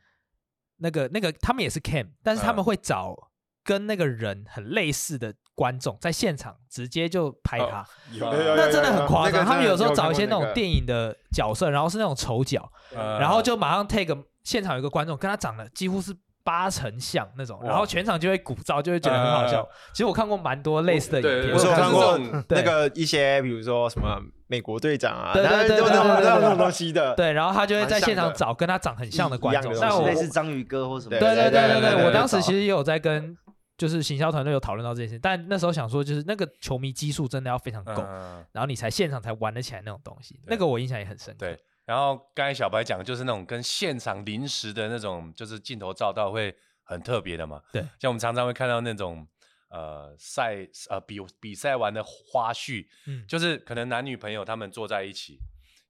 [0.81, 3.15] 那个那个他们也是 cam，但是他们会找
[3.63, 7.85] 跟那个人很类似的观众在现场直接就拍他，
[8.19, 9.45] 那真的很夸张。
[9.45, 16.15] 他们有时候找一些那种电影的角色，然后是那种丑角，然后就马上 take 现场有一个观众跟他长得几乎是。
[16.43, 19.67] 八成像那种，然后全场就会鼓噪，就会觉得很好笑。
[19.91, 27.15] 其实我看过蛮多类似的影片，我有看过那个一些，比如说什么美国队长啊，对对对对对对那种东西的。
[27.15, 31.17] 对，然后他就会在现场找跟他长很像的观众，那我类似章鱼哥或什么。
[31.17, 33.35] 对对对对对，我当时其实也有在跟
[33.77, 38.03] 就是行销团队有讨论到这件事，但那时候想说，就是那个球迷基数真的要非常够，
[38.51, 40.39] 然后你才现场才玩得起来那种东西。
[40.47, 41.45] 那个我印象也很深刻。
[41.45, 41.59] 对。
[41.91, 47.61] 然后刚才小白讲的就是那种跟现场临时的那种，就是镜头照到会很特别的嘛。
[47.73, 49.27] 对，像我们常常会看到那种
[49.69, 55.37] 呃赛呃比比赛完的花絮，嗯，就是可能男女朋友他们坐在一起，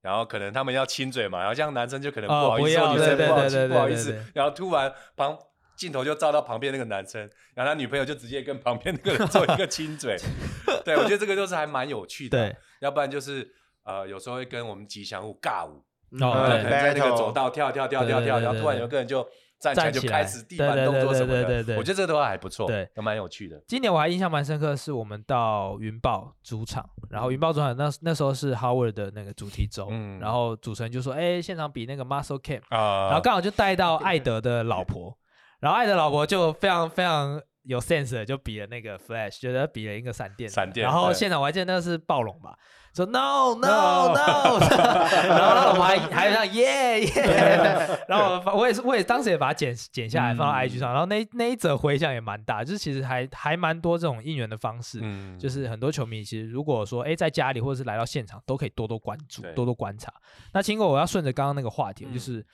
[0.01, 5.37] 然后可能他们要亲嘴嘛，然后这样男生就可能不好意思，女生不好意思，不好意思，然后突然旁
[5.75, 7.21] 镜头就照到旁边那个男生，
[7.53, 10.17] 然后他女朋友就直接跟旁边那个人做一个亲嘴。
[10.83, 12.39] 对，我觉得这个就是还蛮有趣的。
[12.39, 15.85] 对，要不然就是呃有时候会跟我们吉祥物尬舞。
[16.19, 19.26] 哦，可能在那个走道跳跳跳跳跳，然后突然有个人就
[19.60, 21.43] 站起来就开始地板动作什么的。
[21.45, 23.62] 对对，我觉得这个的话还不错，对，都蛮有趣的。
[23.67, 35.17] 今年我还印象蛮深刻的是，我们到云豹主场，然后云豹主场那那时候是 Howard 的那个主题周，然后主持人就说：“哎，现场比那个 Muscle Camp 啊，然后刚好就带到艾德的老婆，
[35.62, 42.58] 然后艾德老婆就非常非常有 sense 的就比了那个 Flash，觉得比了一个闪电，闪电，然后现场我还记得那个是暴龙吧。”
[42.93, 44.60] 说 no no no，
[45.30, 54.99] 然后我还还有像耶耶，然后我也是我也当时也把它剪剪下来放到 IG 上，然后那那一则回响也蛮大，就是其实还还蛮多这种应援的方式，
[55.39, 60.12] 就是很多球迷其实如果说哎在家里或者是来到现场都可以多多关注多多观察。
[60.54, 62.45] 那清哥我要顺着刚刚那个话题，就是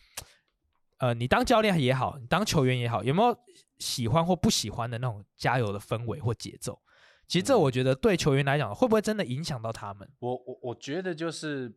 [0.99, 3.35] 呃你当教练也好，你当球员也好，有没有
[3.79, 6.79] 喜欢或不喜欢的那种加油的氛围或节奏？
[7.27, 10.07] 其实这我觉得对球员来讲，会不会真的影响到他们？
[10.19, 11.69] 我我我觉得就是，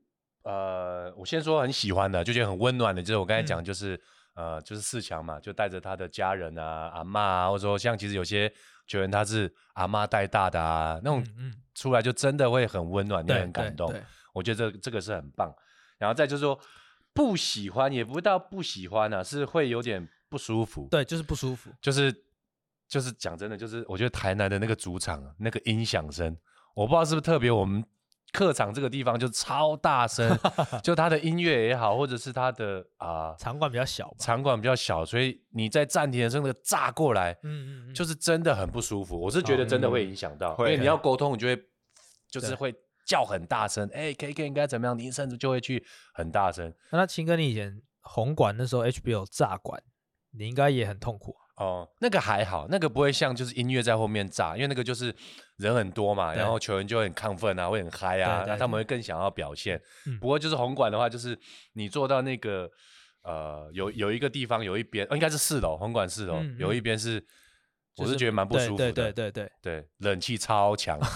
[0.45, 3.97] 呃，我先说很喜欢的，就觉得很温暖的，就是我刚才讲，就是、
[4.35, 8.49] 嗯、呃，就是四强嘛，就带着他的家人啊、阿嬷啊，或者说像其实有些
[8.87, 11.25] 球员他是阿嬷带大的啊，那种
[11.75, 13.93] 出来就真的会很温暖，也、嗯、很感动。
[14.33, 15.53] 我觉得这这个是很棒。
[15.99, 16.57] 然后再就是说
[17.13, 20.87] 不喜欢，也不到不喜欢啊，是会有点不舒服。
[20.89, 22.25] 对，就是不舒服，就是。
[22.91, 26.37] 就是讲真的，就是我觉得台南的那个主场那个音响声，
[26.75, 27.85] 我不知道是不是特别，我们
[28.33, 30.37] 客场这个地方就超大声，
[30.83, 39.17] 就他的音乐也好，或者是他的啊、呃、场馆比较小，场馆比较小，所以你在暂停的时候那个炸过来，嗯嗯，就是真的很不舒服。
[39.17, 41.57] 我是觉得真的会影响到，哦嗯、因为你要沟通，你就会
[42.29, 42.75] 就是会
[43.07, 46.73] 叫很大声，哎，K K 应该怎么样，你甚至就会去很大声。
[46.91, 49.81] 那青哥，你以前红馆那时候 HBO 炸馆，
[50.33, 51.37] 你应该也很痛苦。
[51.61, 55.15] 哦，那个还好，那个不会像就是音乐在后面炸，因为那个就是
[55.59, 59.79] 人很多嘛，然后球员就会很亢奋啊，会很嗨啊，那他们会更想要表现。
[60.19, 61.39] 不过就是红馆的话，就是
[61.75, 62.67] 你坐到那个
[63.25, 67.23] 呃有有一个地方有一边，应该是四楼，红馆四楼有一边是，
[67.99, 70.99] 我是觉得蛮不舒服的，对对对对，冷气超强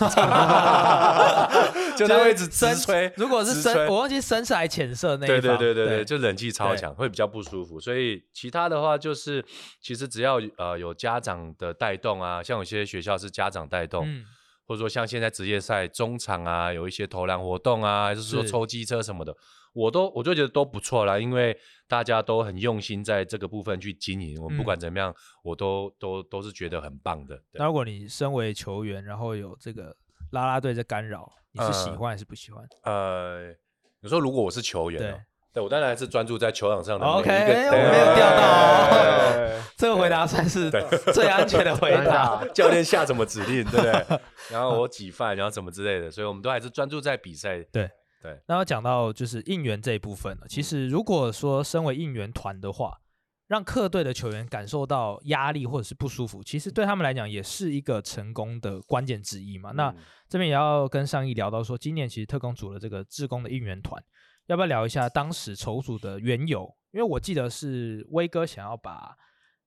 [1.98, 3.12] 就它会一直直吹。
[3.16, 7.80] 如果是深，我忘记深色还是浅色那一方，对对对对对，就冷气超强，会比较不舒服。
[7.80, 9.44] 所以其他的话就是，
[9.80, 14.06] 其实只要呃有家长的带动啊，像有些学校是家长带动，
[14.66, 19.34] 或者说像现在职业赛中场啊，有一些投篮活动啊，还是说抽机车什么的。
[19.74, 21.56] 我都我就觉得都不错啦，因为
[21.88, 24.40] 大家都很用心在这个部分去经营。
[24.40, 27.42] 我不管怎么样，嗯、我都都都是觉得很棒的。
[27.54, 29.96] 那如果你身为球员，然后有这个
[30.30, 32.62] 啦啦队在干扰，你是喜欢还是不喜欢？
[32.82, 33.48] 呃，
[34.00, 35.20] 你说如果我是球员，对，
[35.54, 37.06] 对我当然还是专注在球场上的。
[37.06, 39.64] OK，我没有钓到。
[39.78, 40.70] 这个回答算是
[41.12, 42.44] 最安全的回答。
[42.54, 44.20] 教练下什么指令，对不对？
[44.50, 47.58] 然后我几犯，然后什么之类的，所以我们都还是专注在比赛。
[47.72, 47.90] 对。
[48.22, 50.46] 对，那要讲到就是应援这一部分了。
[50.48, 52.98] 其实如果说身为应援团的话，
[53.46, 59.70] 让客队的球员感受到压力或者是不舒服，其实对他们来讲也是一个成功的关键之一嘛。
[59.72, 59.94] 嗯、那
[60.28, 64.02] 这边也要跟上一聊到说，今年其实特工组了这个志工的应援团，
[64.46, 66.74] 要不要聊一下当时筹组的缘由？
[66.92, 69.16] 因为我记得是威哥想要把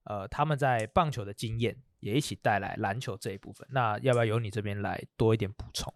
[0.05, 3.67] 呃他们在棒球的经验也一起带来篮球这一部分。
[3.71, 5.93] 那要不要由你这边来多一点补充？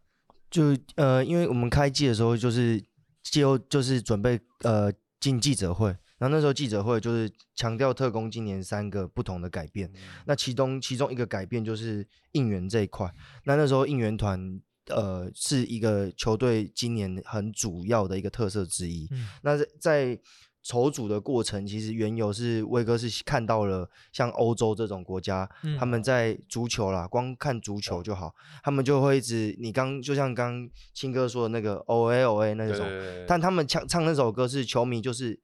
[0.49, 2.83] 就呃，因为我们开季的时候就是
[3.23, 13.11] 就就是准备呃进记者会，然后那时候记者会就是强调特工今年三个不同的改变，嗯、那其中其中一个改变就是应援这一块，
[13.45, 20.19] 那那时候应援团呃是一个球队今年很主要的一个特色之一，嗯、那在在。
[20.63, 26.03] 筹组的过程其实原由是威哥是看到了像欧洲这种国家，嗯、他们。
[26.03, 32.87] 在足球啦，光看足球就好，嗯、他们就会一直你刚就像刚青哥说的那个 O A O A 那种，
[33.27, 35.39] 但他们唱唱那首歌是球迷就是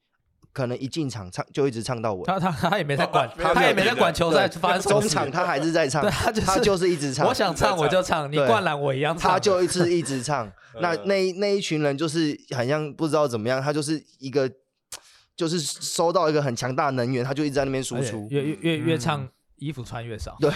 [0.58, 2.26] 可能一进场唱就一直唱到尾。
[2.26, 7.28] 他他他也没在管，他也没在管球赛发生什么事中场他还是在唱，对他就是他就是一直唱。
[7.28, 9.32] 我想唱我就唱，你对灌篮我一样唱。
[9.32, 10.52] 他就一直一直唱。
[10.82, 14.50] 那那一那一群人就是好像不知道怎么样，他就是一个
[15.36, 18.28] 就是收到一个很强大的能源，他就一直在那边输出。
[18.32, 20.36] 越越越越唱衣服穿越少。
[20.39, 20.52] 对，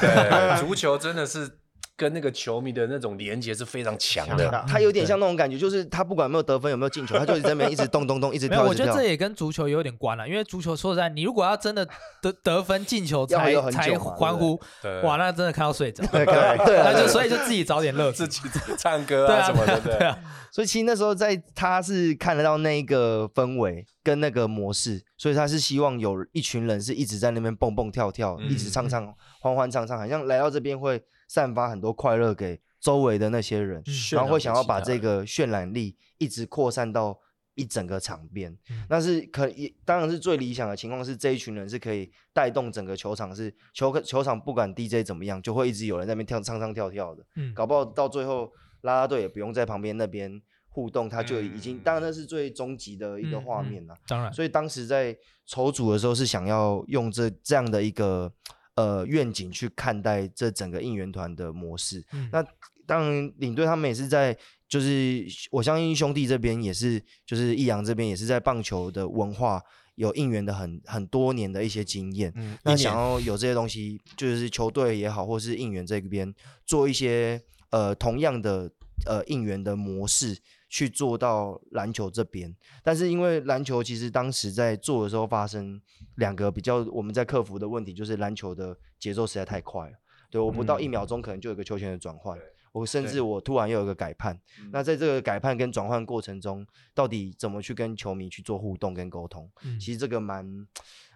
[0.60, 1.60] 足球真的是。
[2.02, 8.64] 跟那个球迷的那种连接是非常强的，他有点像那种感觉，就是他不管有没有得分，有没有进球，他就在那边一直动动动，一直跳。
[8.64, 11.88] 我觉得这也跟足球有点关了，因为足球说实在，你如果要真的
[12.24, 14.60] 得得分进球才才欢呼，
[15.04, 16.04] 哇，那真的看到睡着。
[16.08, 16.26] 对
[16.66, 18.42] 对，那就所以就自己找点乐，自己
[18.80, 20.18] 唱歌啊什么的， 对啊。
[20.52, 31.00] 所以其实那时候在他是看得到那个氛围跟那个模式，所以他是希望有一群人是一直在那边蹦蹦跳跳，一直唱唱欢欢唱唱，好像来到这边会。
[31.32, 37.18] 散发很多快乐给周围的那些人，嗯、然后会想要把这个渲染力一直扩散到
[37.56, 38.52] 一整个场边。
[38.70, 47.26] 嗯、那是可以，当然是最理想的情况是这一群人是可以带动整个球场，是球球场不管 DJ 怎么样，就会一直有人在那边跳唱唱跳跳的。
[47.38, 53.96] 嗯，搞不好到最后啦啦队也不用在旁边那边互动，他就已经，嗯、当然那是最终极的一个画面了。
[54.06, 58.34] 当然，所以当时在筹组的时候是想要用这这样的一个。
[58.76, 62.04] 呃，愿景去看待这整个应援团的模式。
[62.14, 62.42] 嗯、那
[62.86, 64.36] 当然，领队他们也是在，
[64.68, 69.62] 就是我相信兄弟这边也是，就是益阳这边也是在棒球的文化
[69.96, 72.32] 有应援的很很多年的一些经验。
[72.36, 76.34] 嗯、那想要有这些东西，就是球队也好，或是应援这边
[76.66, 78.72] 做一些呃同样的
[79.06, 80.38] 呃应援的模式。
[80.72, 85.80] 去做到篮球这边，但是因为篮球其实当时在做的时候发生
[86.16, 89.98] 两个比较我们在克服的问题，就是篮球的节奏实在太快了。
[90.30, 94.40] 对，我不到一秒钟可能就有一个球权的转换，嗯、我甚至我突然又有个改判。
[94.72, 99.52] 那在这个改判跟转换过程中，到底怎么去跟球迷去做互动跟沟通？
[99.66, 100.66] 嗯、其实这个蛮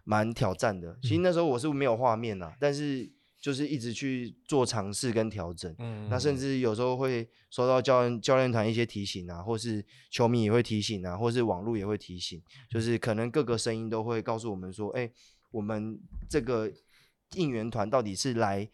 [0.03, 0.97] 蛮挑战的。
[1.01, 3.09] 其实那时候我是没有画面啊，但是。
[3.45, 15.13] 就是一直去做尝试跟调整，嗯，那甚至有时候会收到教练教练团一些提醒啊，或是球迷也会提醒啊，或是网络也会提醒，就是可能各个声音都会告诉我们说，哎、欸，
[15.51, 15.95] 我们
[16.27, 16.73] 这个
[17.35, 18.67] 应援团到底是来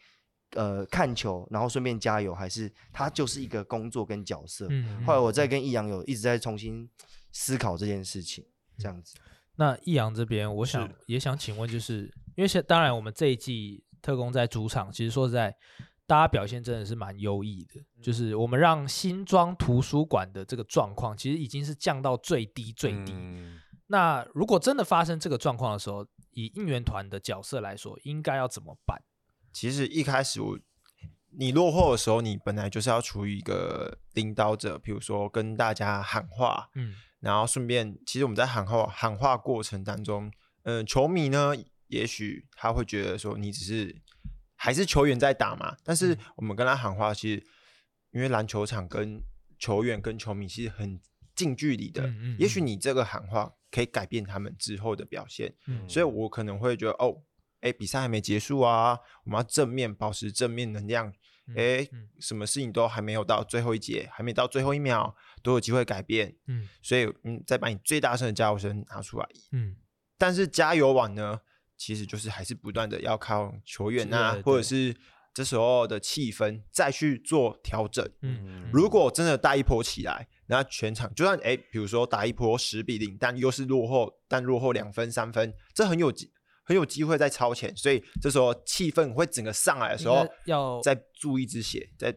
[0.51, 4.67] 呃看球，然后顺便加油，还是他就是一个工作跟角色？
[4.69, 6.89] 嗯，后来我再跟易阳有一直在重新
[7.33, 8.45] 思考这件事情，
[8.77, 9.17] 这样子。
[9.57, 12.03] 那易阳这边，我想也想请问，就是
[12.37, 13.83] 因为现当然我们这一季。
[14.01, 15.55] 特工在主场，其实说实在，
[16.07, 17.79] 大家表现真的是蛮优异的。
[17.79, 23.13] 嗯、就是我们让新庄图书馆的这个状况，其实已经是降到最低最低。
[23.13, 29.01] 嗯、那如果真的发生这个状况的时候，以应援团的角色来说，应该要怎么办？
[29.53, 30.59] 其实一开始我
[31.37, 40.29] 你落后的时候，你本来就是要处于一个领导者，比如说跟大家喊话，嗯，然后顺便，其实我们在喊话喊话过程当中，
[40.63, 41.53] 嗯、呃，球迷呢。
[41.91, 44.01] 也许他会觉得说你只是
[44.55, 47.45] 还是球员在打嘛，但是我们跟他喊话，其实
[48.11, 49.21] 因为篮球场跟
[49.59, 50.99] 球员跟球迷其实很
[51.35, 52.07] 近距离的。
[52.07, 57.21] 嗯嗯、也许你这个喊话可以改变他们之后的表现，嗯、所以我可能会觉得哦，
[57.59, 61.11] 哎，比赛还没结束啊，我们要正面保持正面能量，
[61.55, 61.87] 哎，
[62.19, 66.35] 什么事情都还没有到最后一节，还没到最后一秒，都有机会改变。
[66.47, 69.27] 嗯，所以嗯，再把你最大声的加油声拿出来。
[69.51, 69.75] 嗯，
[70.17, 71.41] 但是加油网呢？
[71.81, 74.95] 其实就是还是不断的要靠球员呐、啊，或者是
[75.33, 78.07] 这时候的气氛再去做调整。
[78.21, 86.31] 嗯，如果真的大一波起来，那全场就算哎，比如说打一波十比零，但又是落后，但落后两分三分，这很有机
[86.63, 87.75] 很有机会在超前。
[87.75, 92.15] 所以这时候气氛会整个上来的时候，要再注一支血，在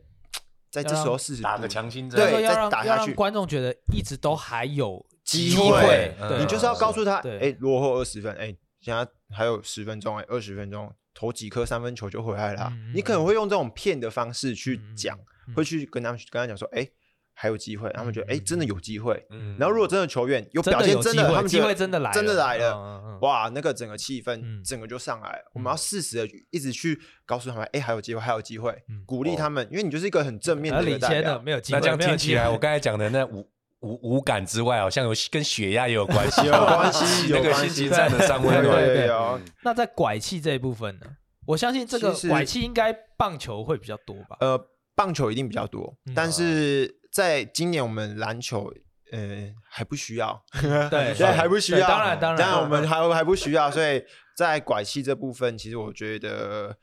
[0.70, 6.14] 在这时候试试打个强心针，对，再打下去，观众觉得一直都还有机会。
[6.38, 8.54] 你就是要告诉他，哎，落后二十分，哎。
[8.84, 12.68] 现在还有十分钟哎，二十分钟投几颗三分球就回来了。
[12.70, 15.18] 嗯、你可能会用这种骗的方式去讲，
[15.48, 16.86] 嗯、会去跟他们跟他讲说，哎，
[17.32, 17.90] 还有机会。
[17.94, 19.26] 他们觉得哎，真的有机会。
[19.30, 25.42] 嗯、然后如果真的球员有表现，真的，真的他们机会真的来，真的来了，嗯嗯、哇，那个整个气氛整个就上来了。
[25.46, 31.40] 嗯、我们要适时的一直去告诉他们，哎，还有机会，还有机会，嗯、鼓励他们，因为你就是一个很正面的一个代表。
[31.40, 33.50] 没有机会，那这样听起来，我刚才讲的那五。
[33.84, 38.76] 无无感之外，好像有跟血压也有关系， 有关系， 那个心情上的上温暖。
[38.76, 39.42] 对对对。
[39.62, 41.06] 那在拐气这一部分呢？
[41.46, 44.38] 我相信这个拐气应该棒球会比较多吧？
[44.40, 44.58] 呃，
[44.96, 48.72] 棒球一定比较多，但是在今年我们篮球，
[49.12, 50.42] 呃，还不需要。
[50.90, 51.86] 对 对，还不需要。
[51.86, 54.02] 当然当然，当然我们还还不需要，所以
[54.34, 56.74] 在拐气这部分，其实我觉得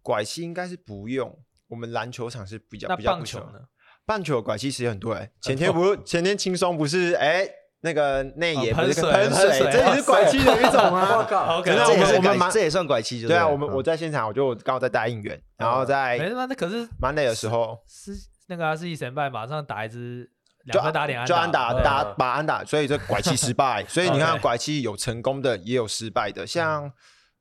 [0.00, 1.38] 拐气应该是不用。
[1.68, 3.42] 我们篮球场是比较比较不需要。
[3.42, 3.64] 棒球呢？
[4.08, 7.46] 棒球拐气其实很多哎，前天不前天轻松不是哎
[7.82, 9.70] 那个内野不是喷水喷水，水。
[9.70, 11.18] 这也是拐气的一种啊！
[11.20, 11.62] 我靠。
[11.62, 17.78] 真的这也是我们我们蛮这也算拐气，就对啊，我们我在现场，我就刚好在带应援，然后没在什么，那可是 Monday 的时候。
[17.86, 18.12] 是
[18.48, 20.28] 那个啊是一神拜马上打一支
[20.66, 23.84] 就两分打点安就安打打把安打，所以这拐气失败。
[23.86, 26.90] 所以你看拐气有成功的，也有失败的，像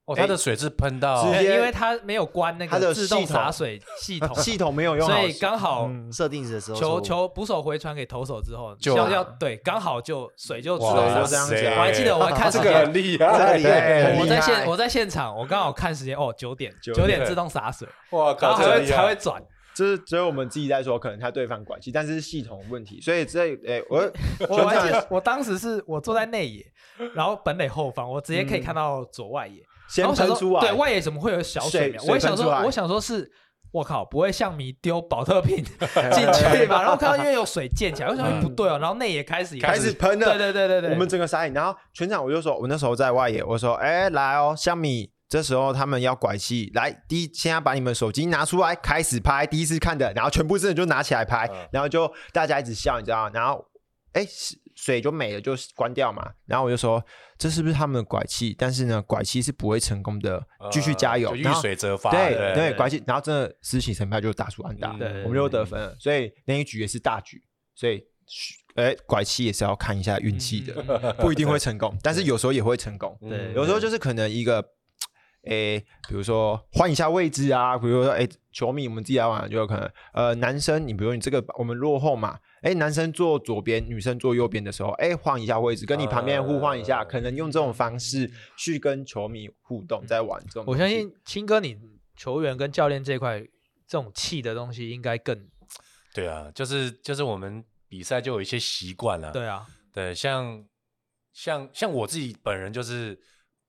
[0.08, 19.44] 哦，它的水是喷到直接因为它没有关那它的个自动系统洒水系统， 系统没有用好，所以刚好嗯设定的时候球球捕手回传给投手之后，就要要对，刚好就水就自哇动洒这样子啊我还记得我还看时间这个很厉害，这个厉害我在现我在现场，我刚好看时间哦，九点九九点点自动洒水，哇靠，然后还会这个厉害还会转。
[19.76, 24.12] 就是只有我们自己在说，可能他对方拐气，但是系统问题，所以这诶，我
[24.50, 26.66] 我还记得我当时是我坐在内野，
[27.14, 32.02] 然后本垒后方，我直接可以看到左外野，先喷出来，说对外野怎么会有小水苗？
[32.02, 33.32] 水我也想说，我想说是。
[33.74, 35.58] 我靠，不会像迷丢保特瓶
[36.14, 36.82] 进去吧？
[36.82, 53.32] 然后看到因为有水溅起来，我想说不对哦，然后内野开始也开始喷了，对对对对对，我们整个傻眼，然后全场我就说，我那时候在外野，我说，哎，来哦，香米，这时候他们要拐气，来，第一，现在把你们手机拿出来，开始拍，第一次看的，然后全部真的就拿起来拍，嗯然后就大家一直笑，你知道吗？
[53.34, 53.64] 然后，
[54.18, 54.28] 哎，
[54.76, 57.04] 水就没了，就关掉嘛，然后我就说，
[57.38, 58.56] 这是不是他们的拐气？
[58.58, 67.44] 但是呢，拐气是不会成功的，继续加油，就遇水则发，对对对，拐气，然后真的私情成败就打出安打，嗯对我们就得分了，所以那一局也是大局，
[67.76, 68.04] 所以。
[68.76, 73.18] 哎，拐气也是要看一下运气的，嗯不一定 会成功，但是有时候也会成功。
[73.22, 74.60] 对有时候就是可能一个，
[75.46, 90.66] 哎，比如说换一下位置啊，比如说，哎，球迷我们自己来玩就有可能，呃，男生你比如说你这个我们落后嘛，诶，男生坐左边，女生坐右边的时候，诶，换一下位置，跟你旁边互换一下，可能用这种方式去跟球迷互动，在玩这种。
[90.68, 91.78] 我相信青哥，你
[92.16, 93.40] 球员跟教练这一块，
[93.88, 95.48] 这种气的东西应该更
[96.14, 100.66] 对啊，就是就是我们比赛就有一些习惯了，对啊，对，像
[101.32, 103.20] 像像我自己本人就是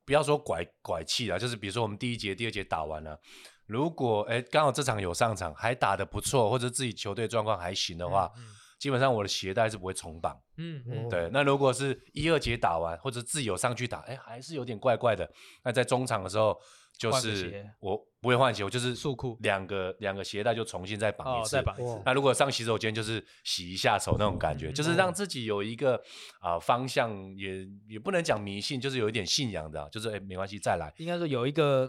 [0.06, 3.20] 不要说拐拐气啊，就是比如说我们第一节、第二节打完了，
[3.66, 8.44] 如果哎刚好这场有上场，还打得不错，或者自己球队状况还行的话，嗯
[8.78, 10.40] 基本上我的鞋带是不会重绑。
[10.56, 15.28] 嗯嗯，对，那如果是一二节打完，或者自由上去打，哎，还是有点怪怪的。
[15.64, 16.58] 那在中场的时候，
[16.98, 21.50] 就是我不会换鞋，我就是束裤两个两个鞋带就重新再绑哦一，次。
[21.50, 25.94] 再绑一次，那如果上洗手间，就是洗一下手那种感觉，嗯就是让自己有一个
[26.40, 30.92] 啊、呃方向也，也也不能讲迷信，就是有一点信仰的、啊，就是哎没关系，再来。
[30.96, 31.88] 应该说有一个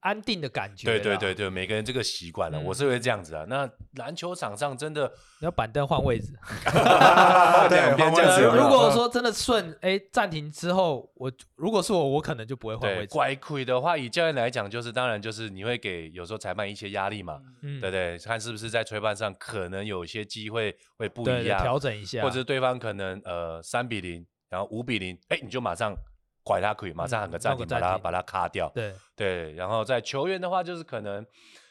[0.00, 0.86] 安定的感觉。
[0.86, 3.44] 对对对，对，每个人这个习惯了，嗯我是会这样子啊。
[3.48, 6.32] 那篮球场上真的你要板凳换位置。
[7.70, 13.12] 两边这样子有没有如果说真的顺，哎，暂停之后，我如果是我，我可能就不会换对位置。
[13.12, 18.18] 乖亏的话，以教练来讲，就是当然就是你会给有时候裁判一些压力嘛，嗯对不对？
[18.18, 25.94] 看是不是在吹判上可能有一些机会会不对对一样，调整一下，或者是对方可能呃三比零，然后五比零，哎，你就马上
[26.48, 28.70] 拐他可以，马上喊个暂停，把他把他卡掉。
[28.74, 31.24] 对对，然后在球员的话，就是可能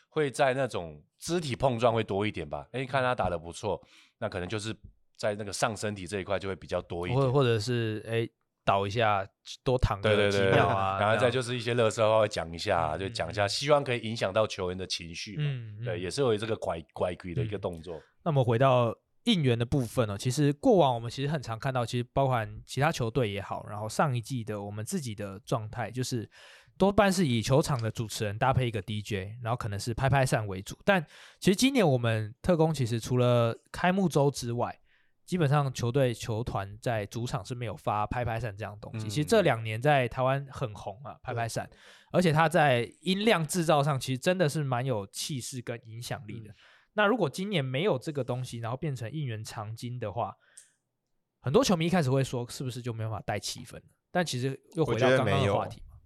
[0.09, 2.67] 会在那种肢体碰撞会多一点吧。
[2.71, 3.81] 哎，看他打的不错，
[4.19, 4.71] 那可能就是
[5.15, 7.19] 在那个上身体这一块就会比较多一点。
[7.19, 8.29] 或或者是哎
[8.63, 9.27] 倒一下，
[9.63, 15.43] 多躺个几对对对，秒啊，然后再就是一些乐色话会讲一下啊，嗯就讲一下，希望可以影响到球员的情绪嘛。
[15.45, 17.99] 嗯，对，嗯也是有这个拐拐鬼的一个动作。
[18.23, 18.93] 那么回到
[19.27, 26.29] 应援的部分呢、哦，其实过往我们其实很常看到，其实包含其他球队也好，然后上一季的我们自己的状态，就是
[26.77, 30.77] 多半是以球场的主持人搭配一个 DJ，然后可能是拍拍扇为主。
[30.85, 31.05] 但
[31.39, 34.79] 其实今年我们特工其实除了开幕周之外，
[35.25, 39.07] 基本上球队球团在主场是没有发拍拍扇这样的东西。
[39.07, 41.69] 嗯其实这两年在台湾很红啊，拍拍扇，
[42.13, 46.55] 而且它在音量制造上其实真的是蛮有气势跟影响力的。
[46.97, 50.35] 那如果今年没有这个东西，然后变成应援长金的话，
[51.39, 53.83] 很多球迷一开始会说，是不是就没办法带气氛了？
[54.11, 55.97] 但其实又回到刚刚的话题嘛。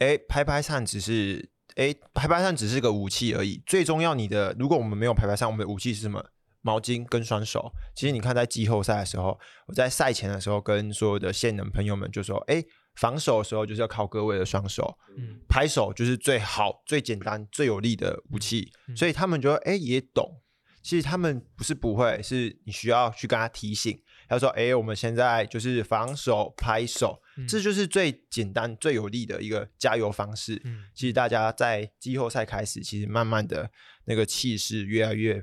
[0.00, 3.62] 哎，拍拍扇只是哎，拍拍扇只是个武器而已。
[3.64, 6.22] 最重要，你的如果我们没有拍拍扇，我们的武器是什么？
[6.60, 7.72] 毛巾跟双手。
[7.94, 12.62] 其实你看，在季后赛的时候，我在赛前的时候跟所有的线人朋友们就说：哎，
[12.98, 18.72] 防守的时候就是要靠各位的双手，嗯，拍手就是最好、最简单、最有力的武器。
[18.88, 20.42] 嗯所以他们就哎也懂。
[20.82, 24.00] 其实他们不是不会，是你需要去跟他提醒。
[24.28, 30.60] 他说：“哎，我们现在就是防守拍手，嗯这就是最简单、最有力的一个加油方式。
[30.64, 33.70] 嗯其实大家在季后赛开始，其实慢慢的
[34.06, 35.42] 那个气势越来越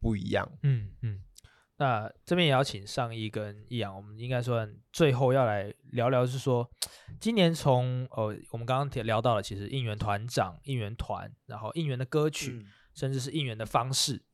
[0.00, 0.50] 不一样。
[0.62, 1.20] 嗯嗯。
[1.76, 6.70] 那这边也要请上一跟易阳，我们应该算最后要来聊聊，是说
[7.20, 14.24] 今年从呃我们刚刚聊到了，其实应援团长、应援团，然后应援的歌曲，嗯甚至是应援的方式，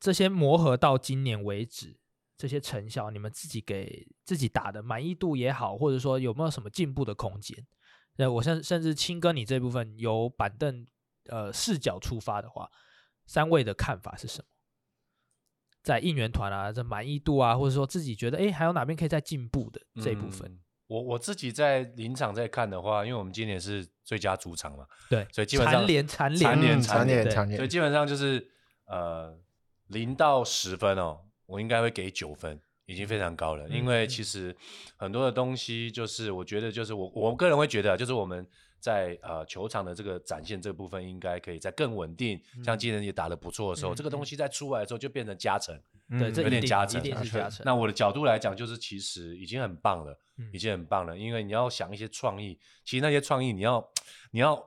[0.00, 1.96] 这些磨合到今年为止，
[2.36, 7.64] 这些成效，你们自己给自己打的满意度也好，或者说有没有什么进步的空间？
[8.16, 10.84] 那我甚甚至青哥你这部分由板凳
[11.26, 12.68] 呃视角出发的话，
[13.26, 14.48] 三位的看法是什么？
[15.84, 20.50] 在应援团啊，这满意度啊，或者说自己觉得哎，还有哪边可以再进步的这一部分？
[20.50, 28.44] 嗯、我我自己在临场在看的话，因为我们今年是最佳主场嘛，对，所以基本上蝉联蝉联蝉联蝉联蝉联，所以基本上就是
[28.86, 29.38] 呃
[29.88, 33.68] 零到十分哦，我应该会给九分，已经非常高了。
[33.68, 34.56] 嗯、因为其实
[34.96, 38.44] 很多的东西就是我觉得就是我我个人会觉得就是我们。
[38.84, 42.38] 在呃球场的这个展现这部分，应该可以再更稳定。
[42.54, 45.74] 嗯、像今年也打得不错的时候，嗯、这个东西在出来的时候就变成加成，
[46.10, 47.64] 对、嗯，有点加成，一定是加成。
[47.64, 51.16] 那我的角度来讲，就是其实已经很棒了，嗯、已经很棒了。
[51.16, 53.82] 因为你要想一些创意，其实那些创意你要
[54.32, 54.62] 你要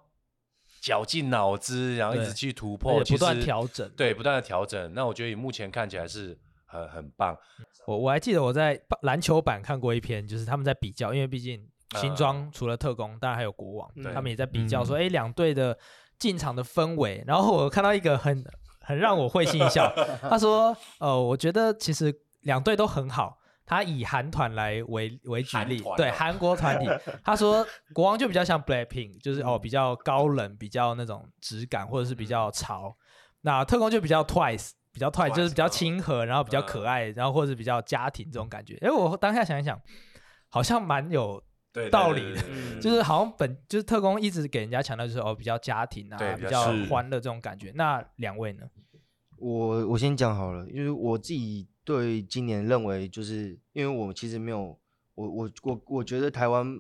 [0.82, 4.92] 绞尽脑汁，然后一直去突破，不断调整，对，不断的调整。
[4.96, 7.38] 那我觉得以目前看起来是很很棒。
[7.86, 11.70] 我我还记得我在篮球版看过一篇，就是他们在比较，因为毕竟。
[11.96, 15.78] 新装除了特工，当然还有国王，他们也在比较说，哎，两队的
[16.20, 17.24] 进场的氛围。
[17.26, 18.44] 然后我看到一个很
[18.82, 19.92] 很让我会心一笑，
[20.30, 23.38] 他说，呃，我觉得其实两队都很好。
[23.70, 26.90] 他以韩团来为为举例，对韩国团体，
[27.22, 32.96] 他说国王就比较像 Blackpink，就是哦比较高冷，比较那种质感，或者是比较潮。
[33.42, 38.78] 那特工就比较 Twice，比较 Twice，就是比较亲和，然后比较可爱，然后或者比较家庭这种感觉。
[38.82, 39.78] 哎，我当下想一想，
[40.48, 41.44] 好像蛮有。
[41.90, 42.42] 道理的，
[42.82, 47.72] 就是好像本就是特工一直给人家强调就是哦比较家庭啊，比较欢乐这种感觉。
[47.76, 48.64] 那两位呢？
[49.38, 54.78] 我我先讲好了，因为我自己对今年认为就是因为我其实没有
[55.16, 56.80] 我我我我觉得台湾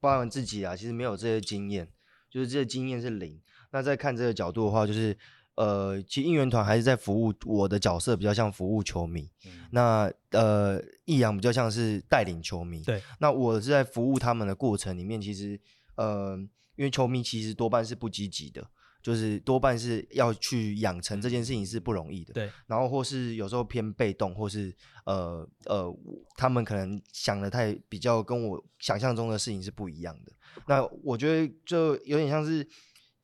[0.00, 1.88] 包含自己啊，其实没有这些经验，
[2.28, 3.40] 就是这些经验是零。
[3.70, 5.16] 那再看这个角度的话，就是。
[5.56, 9.30] 呃，其实应援团还是在服务，我的角色比较像服务球迷。
[9.46, 12.82] 嗯、那呃，易阳比较像是带领球迷。
[12.82, 15.60] 对，那我是在服务他们的过程里面，其实
[15.94, 16.36] 呃，
[16.74, 18.68] 因为球迷其实多半是不积极的，
[19.00, 22.34] 就是多半是要去养成这件事情是不容易的。
[22.34, 24.74] 对，然后或是有时候偏被动，或是
[25.06, 25.88] 呃呃，
[26.36, 30.32] 他们可能想的太比较跟我想象中的事情是不一样的。
[30.66, 32.68] 那我觉得就有点像是。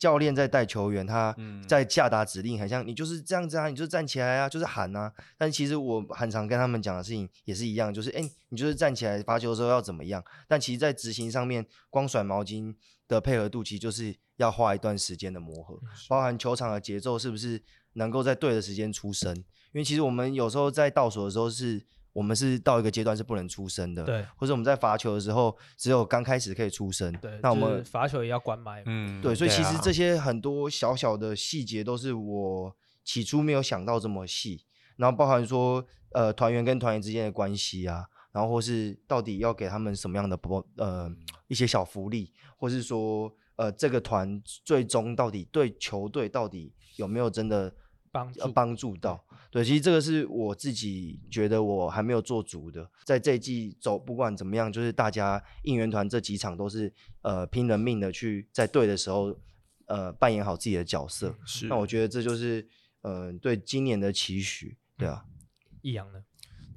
[0.01, 1.37] 教练在带球员，他
[1.69, 5.13] 在下达指令，很像你就是这样子啊，你就站起来啊，就是喊啊。
[5.37, 10.25] 但其实我很常跟他们讲的事情也是一样，就是哎、欸，你就是站起来罚球的时候要怎么样。
[10.49, 12.75] 但其实，在执行上面，光甩毛巾
[13.07, 15.79] 的配合度，其实就是要花一段时间的磨合，
[16.09, 19.37] 包含球场的节奏是不是能够在对的时间出声。
[19.37, 19.45] 因
[19.75, 21.87] 为其实我们有时候在倒数的时候是。
[22.13, 34.65] 我们是到一个阶段是不能出声的，对，或者我们在罚球的时候，只有刚开始可以出声，对，那我们罚球也要关麦，嗯，对，所以其实这些很多小小的细节都是我起初没有想到这么细，
[34.97, 41.11] 然后包含说呃团员跟团员之间的关系啊，然后或是到底要给他们什么样的不呃
[41.47, 47.73] 一些小福利，或是说呃这个团最终到底对球队到底有没有真的
[48.11, 49.25] 帮助帮助到。
[49.51, 56.93] 对，其实这个是我自己觉得我还没有做足的，在这一季走，不管怎么样，就是大家应援团这几场都是
[57.23, 59.37] 呃拼了命的去在对的时候
[59.87, 61.35] 呃扮演好自己的角色。
[61.45, 62.65] 是，那我觉得这就是
[63.03, 65.25] 呃对今年的期许，对啊。
[65.83, 66.23] 易阳呢？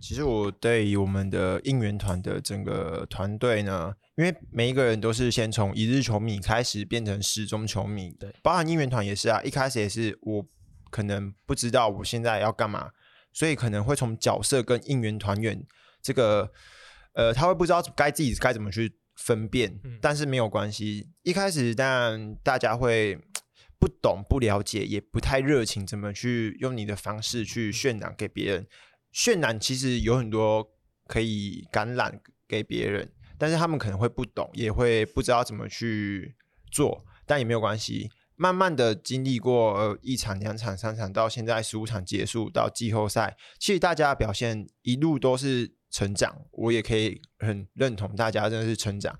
[0.01, 10.43] 其实我对于我们的应援团的整个团队呢，因为每一个人都是先从一日球迷开始变成时钟球迷，对，包含应援团也是啊，一开始也是我。
[10.93, 12.91] 可能不知道我现在要干嘛，
[13.33, 15.65] 所以可能会从角色跟应援团员
[16.03, 16.51] 这个，
[17.13, 21.09] 呃，他会不知道该自己该怎么去分辨，嗯、但是没有关系。
[21.23, 23.17] 一开始当然大家会
[23.79, 28.67] 不懂、不了解，也不太热情，怎么去用你的方式去渲染给别人？
[29.11, 30.71] 渲染其实有很多
[31.07, 36.35] 可以感染给别人，但是他们可能会不懂，也会不知道怎么去
[36.71, 38.11] 做，但也没有关系。
[38.35, 49.17] 慢慢的经历过呃一场、两场、三场，到现在十五场结束到季后赛，其实大家的表现一路都是成长，我也可以很认同大家真的是成长，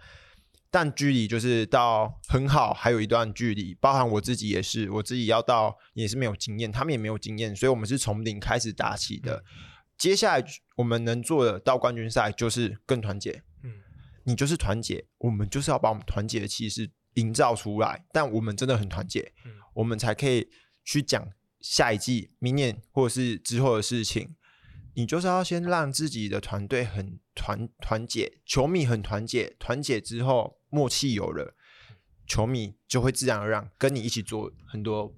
[0.71, 9.43] 但距离就是到很好还有一段距离，包含我自己也是，我自己要到也是没有经验，他们也没有经验，所以我们是从零开始打起的。
[9.95, 10.45] 接下来
[10.75, 13.71] 我们能做的到冠军赛就是更团结，嗯，
[14.23, 16.89] 你就是团结，我们就是要把我们团结的气势。
[17.15, 20.49] 营造出来，但我们真的很团结，嗯、我们才可以
[20.83, 21.27] 去讲
[21.59, 24.35] 下一季、明年或者是之后的事情。
[24.95, 31.55] 你就是要先让自己的团队很团团结，球迷很团结，团结之后默契有了，
[32.27, 35.15] 球迷就会自然而然跟你一起做很多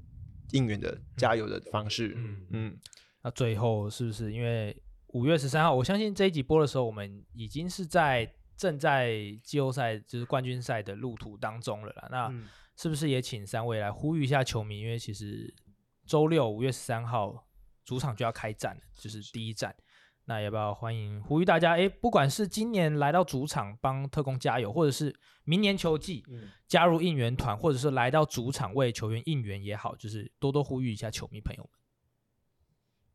[0.51, 2.13] 应援的加油的方式。
[2.17, 2.77] 嗯嗯，
[3.23, 4.81] 那最后是不是因为？
[5.09, 12.07] 五月十三号，我相信这一集播的时候，我们已经是在正在季后赛就是冠军赛的路途当中了啦。
[12.11, 12.33] 那
[12.75, 14.81] 是不是也请三位来呼吁一下球迷？
[14.81, 15.53] 因为其实
[16.05, 17.47] 周六五月十三号
[17.83, 19.75] 主场就要开战了，就是第一战。
[20.27, 21.73] 那要不要欢迎呼吁大家？
[21.73, 26.23] 诶，不管是今年来到主场帮特工加油，或者是明年球季
[26.67, 31.71] 加入应援团，或者是来到主场为球员应援也好，就是多多呼吁一下球迷朋友们。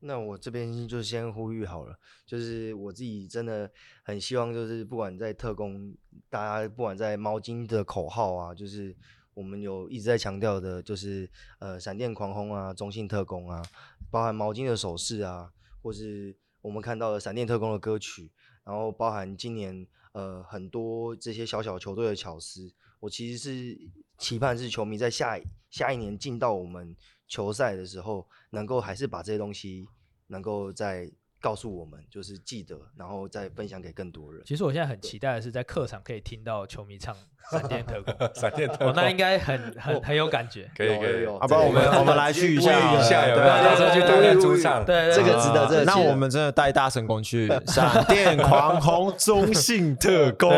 [0.01, 3.71] 那我这边就先呼吁好了，就是我自己真的
[4.03, 5.95] 很希望，就是不管在特工，
[6.29, 8.97] 大家不管在毛巾的口号啊，就是
[9.35, 13.63] 我们有一直在强调的，就是呃闪电狂轰啊，中信特工啊，
[14.11, 16.37] 包含毛巾的手势啊，或是。
[16.63, 18.31] 我们看到的闪电特工的歌曲，
[18.65, 23.81] 然后包含今年呃很多这些小小球队的巧思，我其实是
[24.19, 25.41] 期盼是球迷在下
[25.71, 26.95] 下一年进到我们
[27.31, 29.89] 球赛的时候，能够还是把这些东西
[30.27, 31.11] 能够在。
[31.43, 34.43] 告诉我们，就是记得，然后再分享给更多人。
[34.45, 37.17] 其实我现在很期待的是，在客场可以听到球迷唱
[37.59, 40.71] 《闪电特工 》，闪电特工，那应该很很很有感觉。
[40.77, 43.49] 可以可以，好吧，我们我们来去一下，一下有没有？
[43.49, 45.85] 到时候去对面主场，对，这个值得，这个。
[45.87, 50.53] 那我们真的带大神功去 闪电狂轰中信特工。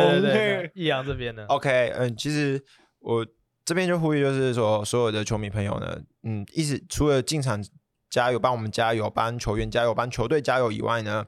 [0.74, 2.60] 易阳这边呢？OK，嗯，其实
[2.98, 3.24] 我
[3.72, 7.64] 这边就呼吁，就是说所有的球迷朋友呢，嗯，一直除了进场。
[8.10, 11.24] 加油，帮我们加油，帮球员加油，帮球队加油以外呢，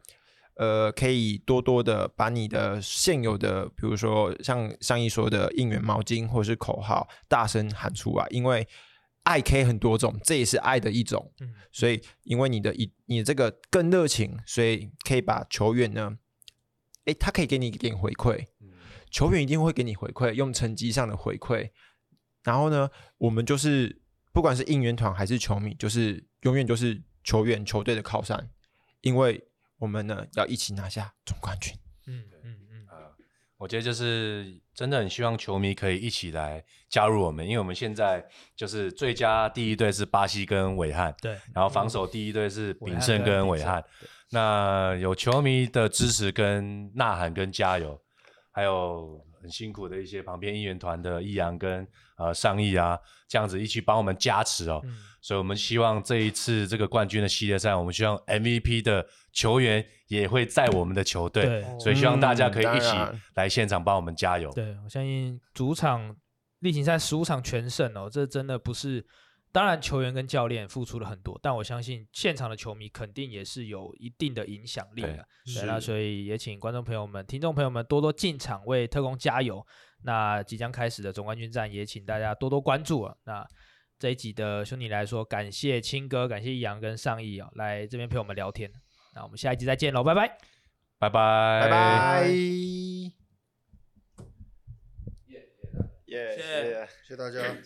[0.57, 8.69] 呃，可以多多的把你的现有的，比如说像上一说的应援毛巾或者是口号，大声喊出来，因为
[9.23, 11.33] 爱可以很多种，这也是爱的一种。
[11.41, 16.19] 嗯，所以因为你的一你这个更热情，所以可以把球员呢，
[17.07, 18.45] 诶，他可以给你一点回馈，
[19.11, 21.71] 球员一定会给你回馈，用成绩上的回馈。
[22.45, 22.89] 然后呢，
[23.19, 24.01] 我们就是
[24.33, 26.25] 不管是应援团还是球迷，就是。
[26.45, 28.51] 永远就是球员、球队的靠山，
[29.01, 29.43] 因为
[29.79, 31.73] 我们呢要一起拿下总冠军。
[32.07, 32.97] 嗯嗯嗯，呃，
[33.57, 38.23] 我觉得就是真的很希望球迷可以一起来加入我们，因为我们现在
[38.55, 43.83] 就是最佳第一队是巴西跟韦汉，对，然后防守第一队是炳胜跟韦汉。
[44.29, 47.99] 那有球迷的支持跟呐喊跟加油，
[48.51, 51.87] 还有很辛苦的一些旁边应援团的易阳跟
[52.17, 54.81] 呃上义啊，这样子一起帮我们加持哦。
[54.85, 61.45] 嗯所以，我们希望这一次这个冠军的系列赛，我们希望 MVP 的球员也会在我们的球队。
[61.45, 62.93] 对，所以希望大家可以一起
[63.35, 64.51] 来现场帮我们加油。
[64.51, 66.15] 嗯、对，我相信主场
[66.61, 69.07] 例行赛十五场全胜哦，这真的不是。
[69.55, 75.27] 当然，球员跟教练付出了很多，但我相信现场的球迷肯定也是有一定的影响力的。
[75.47, 79.65] 对，对，那所以也请观众朋友们、听众朋友们多多进场为特工加油。
[80.03, 83.17] 那即将开始的总冠军战，也请大家多多关注啊。
[83.25, 83.47] 那。
[83.97, 88.71] 这一集的兄弟来说，感谢青哥，感谢易阳跟上义啊，来这边陪我们聊天。
[89.15, 90.37] 那我们下一集再见喽，拜拜，
[90.99, 92.27] 拜拜，拜拜，
[96.07, 96.37] 耶，
[97.07, 97.57] 谢谢大家。